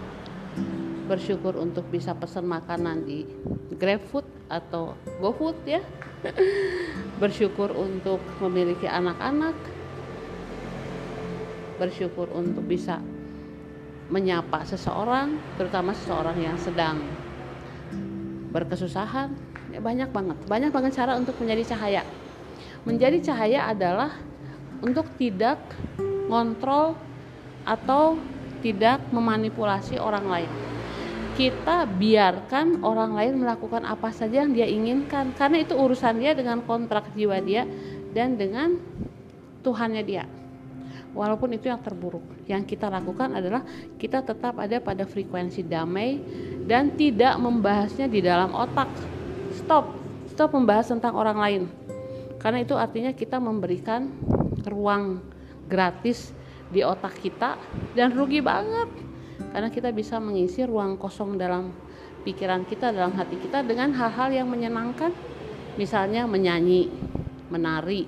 bersyukur 1.10 1.58
untuk 1.58 1.90
bisa 1.90 2.14
pesan 2.14 2.46
makanan 2.46 3.02
di 3.02 3.26
GrabFood 3.74 4.22
atau 4.46 4.94
GoFood 5.18 5.58
ya 5.66 5.82
bersyukur 7.22 7.74
untuk 7.74 8.22
memiliki 8.38 8.86
anak-anak 8.86 9.58
bersyukur 11.80 12.30
untuk 12.30 12.62
bisa 12.68 13.00
menyapa 14.12 14.66
seseorang 14.68 15.38
terutama 15.56 15.96
seseorang 15.96 16.36
yang 16.36 16.58
sedang 16.60 17.00
berkesusahan. 18.52 19.32
Ya 19.70 19.78
banyak 19.78 20.10
banget 20.10 20.36
banyak 20.50 20.70
banget 20.74 20.92
cara 20.98 21.16
untuk 21.16 21.38
menjadi 21.38 21.72
cahaya. 21.72 22.02
Menjadi 22.82 23.22
cahaya 23.22 23.70
adalah 23.70 24.18
untuk 24.80 25.06
tidak 25.16 25.60
ngontrol 26.28 26.96
atau 27.64 28.16
tidak 28.60 29.00
memanipulasi 29.10 29.96
orang 29.96 30.26
lain. 30.28 30.50
Kita 31.36 31.88
biarkan 31.88 32.84
orang 32.84 33.16
lain 33.16 33.40
melakukan 33.40 33.88
apa 33.88 34.12
saja 34.12 34.44
yang 34.44 34.52
dia 34.52 34.68
inginkan 34.68 35.32
karena 35.32 35.64
itu 35.64 35.72
urusan 35.72 36.20
dia 36.20 36.36
dengan 36.36 36.60
kontrak 36.68 37.08
jiwa 37.16 37.40
dia 37.40 37.64
dan 38.12 38.36
dengan 38.36 38.76
Tuhannya 39.60 40.04
dia. 40.04 40.24
Walaupun 41.10 41.50
itu 41.58 41.66
yang 41.66 41.82
terburuk, 41.82 42.22
yang 42.46 42.62
kita 42.62 42.86
lakukan 42.86 43.34
adalah 43.34 43.66
kita 43.98 44.22
tetap 44.22 44.54
ada 44.62 44.78
pada 44.78 45.02
frekuensi 45.02 45.66
damai 45.66 46.22
dan 46.70 46.94
tidak 46.94 47.34
membahasnya 47.34 48.06
di 48.06 48.22
dalam 48.22 48.54
otak. 48.54 48.86
Stop, 49.58 49.90
stop 50.30 50.54
membahas 50.54 50.86
tentang 50.94 51.18
orang 51.18 51.38
lain. 51.38 51.62
Karena 52.38 52.62
itu 52.62 52.78
artinya 52.78 53.10
kita 53.10 53.42
memberikan 53.42 54.06
ruang 54.66 55.22
gratis 55.70 56.34
di 56.70 56.82
otak 56.84 57.18
kita 57.18 57.58
dan 57.96 58.14
rugi 58.14 58.42
banget. 58.42 58.88
Karena 59.50 59.72
kita 59.72 59.90
bisa 59.90 60.20
mengisi 60.20 60.62
ruang 60.62 61.00
kosong 61.00 61.40
dalam 61.40 61.72
pikiran 62.22 62.68
kita 62.68 62.92
dalam 62.92 63.16
hati 63.16 63.40
kita 63.40 63.64
dengan 63.64 63.90
hal-hal 63.96 64.30
yang 64.30 64.48
menyenangkan. 64.50 65.10
Misalnya 65.78 66.28
menyanyi 66.28 66.92
menari 67.48 68.04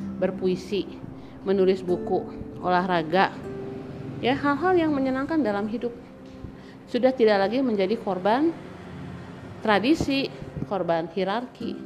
berpuisi 0.00 0.86
menulis 1.44 1.84
buku 1.84 2.24
olahraga. 2.60 3.32
Ya 4.20 4.36
hal-hal 4.36 4.76
yang 4.76 4.92
menyenangkan 4.92 5.40
dalam 5.40 5.68
hidup. 5.68 5.92
Sudah 6.88 7.12
tidak 7.14 7.44
lagi 7.44 7.62
menjadi 7.62 7.96
korban 8.00 8.52
tradisi 9.60 10.32
korban 10.66 11.08
hierarki 11.12 11.76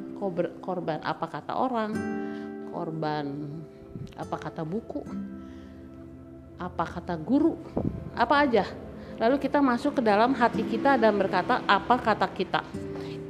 korban 0.62 1.02
apa 1.02 1.26
kata 1.26 1.52
orang 1.58 1.92
korban 2.70 3.26
apa 4.14 4.36
kata 4.38 4.62
buku 4.62 5.02
apa 6.58 6.84
kata 6.86 7.14
guru, 7.18 7.58
apa 8.14 8.46
aja. 8.46 8.64
Lalu 9.18 9.38
kita 9.38 9.62
masuk 9.62 9.98
ke 9.98 10.02
dalam 10.02 10.34
hati 10.34 10.66
kita 10.66 10.98
dan 10.98 11.14
berkata 11.14 11.62
apa 11.66 11.98
kata 11.98 12.26
kita. 12.34 12.62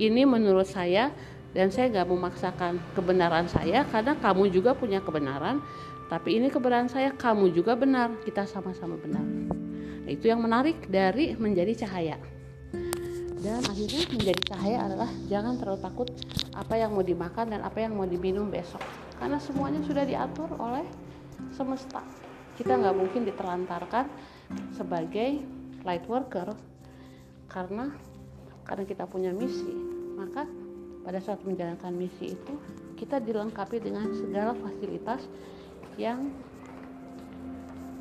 Ini 0.00 0.24
menurut 0.24 0.64
saya 0.64 1.12
dan 1.52 1.68
saya 1.68 1.92
nggak 1.92 2.08
memaksakan 2.08 2.80
kebenaran 2.96 3.46
saya 3.46 3.84
karena 3.88 4.16
kamu 4.16 4.48
juga 4.48 4.72
punya 4.72 5.04
kebenaran. 5.04 5.60
Tapi 6.08 6.36
ini 6.36 6.52
kebenaran 6.52 6.88
saya, 6.92 7.16
kamu 7.16 7.56
juga 7.56 7.72
benar, 7.72 8.12
kita 8.28 8.44
sama-sama 8.44 9.00
benar. 9.00 9.24
Nah, 10.04 10.10
itu 10.12 10.28
yang 10.28 10.44
menarik 10.44 10.84
dari 10.92 11.32
menjadi 11.32 11.84
cahaya. 11.84 12.20
Dan 13.44 13.60
akhirnya 13.60 14.08
menjadi 14.08 14.40
cahaya 14.56 14.88
adalah 14.88 15.10
jangan 15.28 15.60
terlalu 15.60 15.80
takut 15.84 16.08
apa 16.56 16.80
yang 16.80 16.96
mau 16.96 17.04
dimakan 17.04 17.52
dan 17.52 17.60
apa 17.60 17.76
yang 17.84 17.92
mau 17.92 18.08
diminum 18.08 18.48
besok. 18.48 18.80
Karena 19.20 19.36
semuanya 19.36 19.84
sudah 19.84 20.08
diatur 20.08 20.48
oleh 20.56 20.88
semesta. 21.52 22.00
Kita 22.56 22.80
nggak 22.80 22.96
mungkin 22.96 23.28
ditelantarkan 23.28 24.08
sebagai 24.72 25.44
light 25.84 26.08
worker 26.08 26.56
karena 27.52 27.92
karena 28.64 28.84
kita 28.88 29.04
punya 29.04 29.28
misi. 29.36 29.76
Maka 30.16 30.48
pada 31.04 31.20
saat 31.20 31.44
menjalankan 31.44 31.92
misi 31.92 32.32
itu 32.32 32.54
kita 32.96 33.20
dilengkapi 33.20 33.76
dengan 33.76 34.08
segala 34.16 34.56
fasilitas 34.56 35.20
yang 36.00 36.32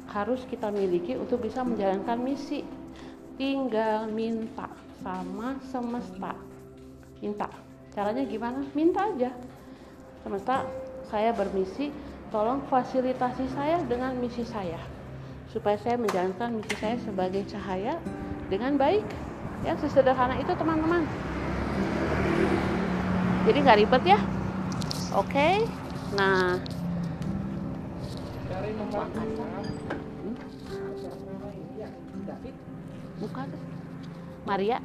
harus 0.08 0.39
kita 0.47 0.71
miliki 0.71 1.19
untuk 1.19 1.43
bisa 1.43 1.67
menjalankan 1.67 2.15
misi. 2.23 2.63
Tinggal 3.36 4.08
minta 4.08 4.82
sama 5.03 5.59
semesta. 5.67 6.31
Minta. 7.19 7.51
Caranya 7.91 8.23
gimana? 8.23 8.63
Minta 8.71 9.11
aja. 9.11 9.29
Semesta 10.23 10.63
saya 11.11 11.35
bermisi 11.35 11.91
tolong 12.31 12.63
fasilitasi 12.71 13.45
saya 13.51 13.83
dengan 13.85 14.15
misi 14.17 14.47
saya. 14.47 14.79
Supaya 15.51 15.77
saya 15.77 15.99
menjalankan 15.99 16.57
misi 16.57 16.73
saya 16.79 16.95
sebagai 17.03 17.43
cahaya 17.51 17.99
dengan 18.47 18.79
baik. 18.79 19.03
Ya 19.67 19.75
sesederhana 19.77 20.39
itu 20.39 20.55
teman-teman. 20.55 21.03
Jadi 23.43 23.57
nggak 23.59 23.79
ribet 23.83 24.03
ya? 24.07 24.19
Oke. 25.13 25.29
Okay. 25.29 25.55
nah. 26.15 26.57
Hmm? 26.57 26.73
bukan 33.23 33.47
Maria 34.43 34.83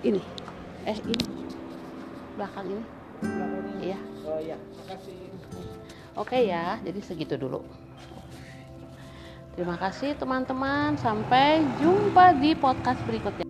ini 0.00 0.20
eh 0.88 0.98
ini 1.06 1.24
belakang 2.34 2.66
ini 2.66 2.84
Iya. 3.80 4.00
Oh 4.24 4.40
iya, 4.40 4.56
makasih. 4.80 5.16
Oke 6.16 6.38
ya, 6.48 6.80
jadi 6.80 7.00
segitu 7.04 7.36
dulu. 7.36 7.60
Terima 9.56 9.76
kasih 9.76 10.16
teman-teman, 10.16 10.96
sampai 10.96 11.60
jumpa 11.80 12.36
di 12.40 12.56
podcast 12.56 13.00
berikutnya. 13.04 13.49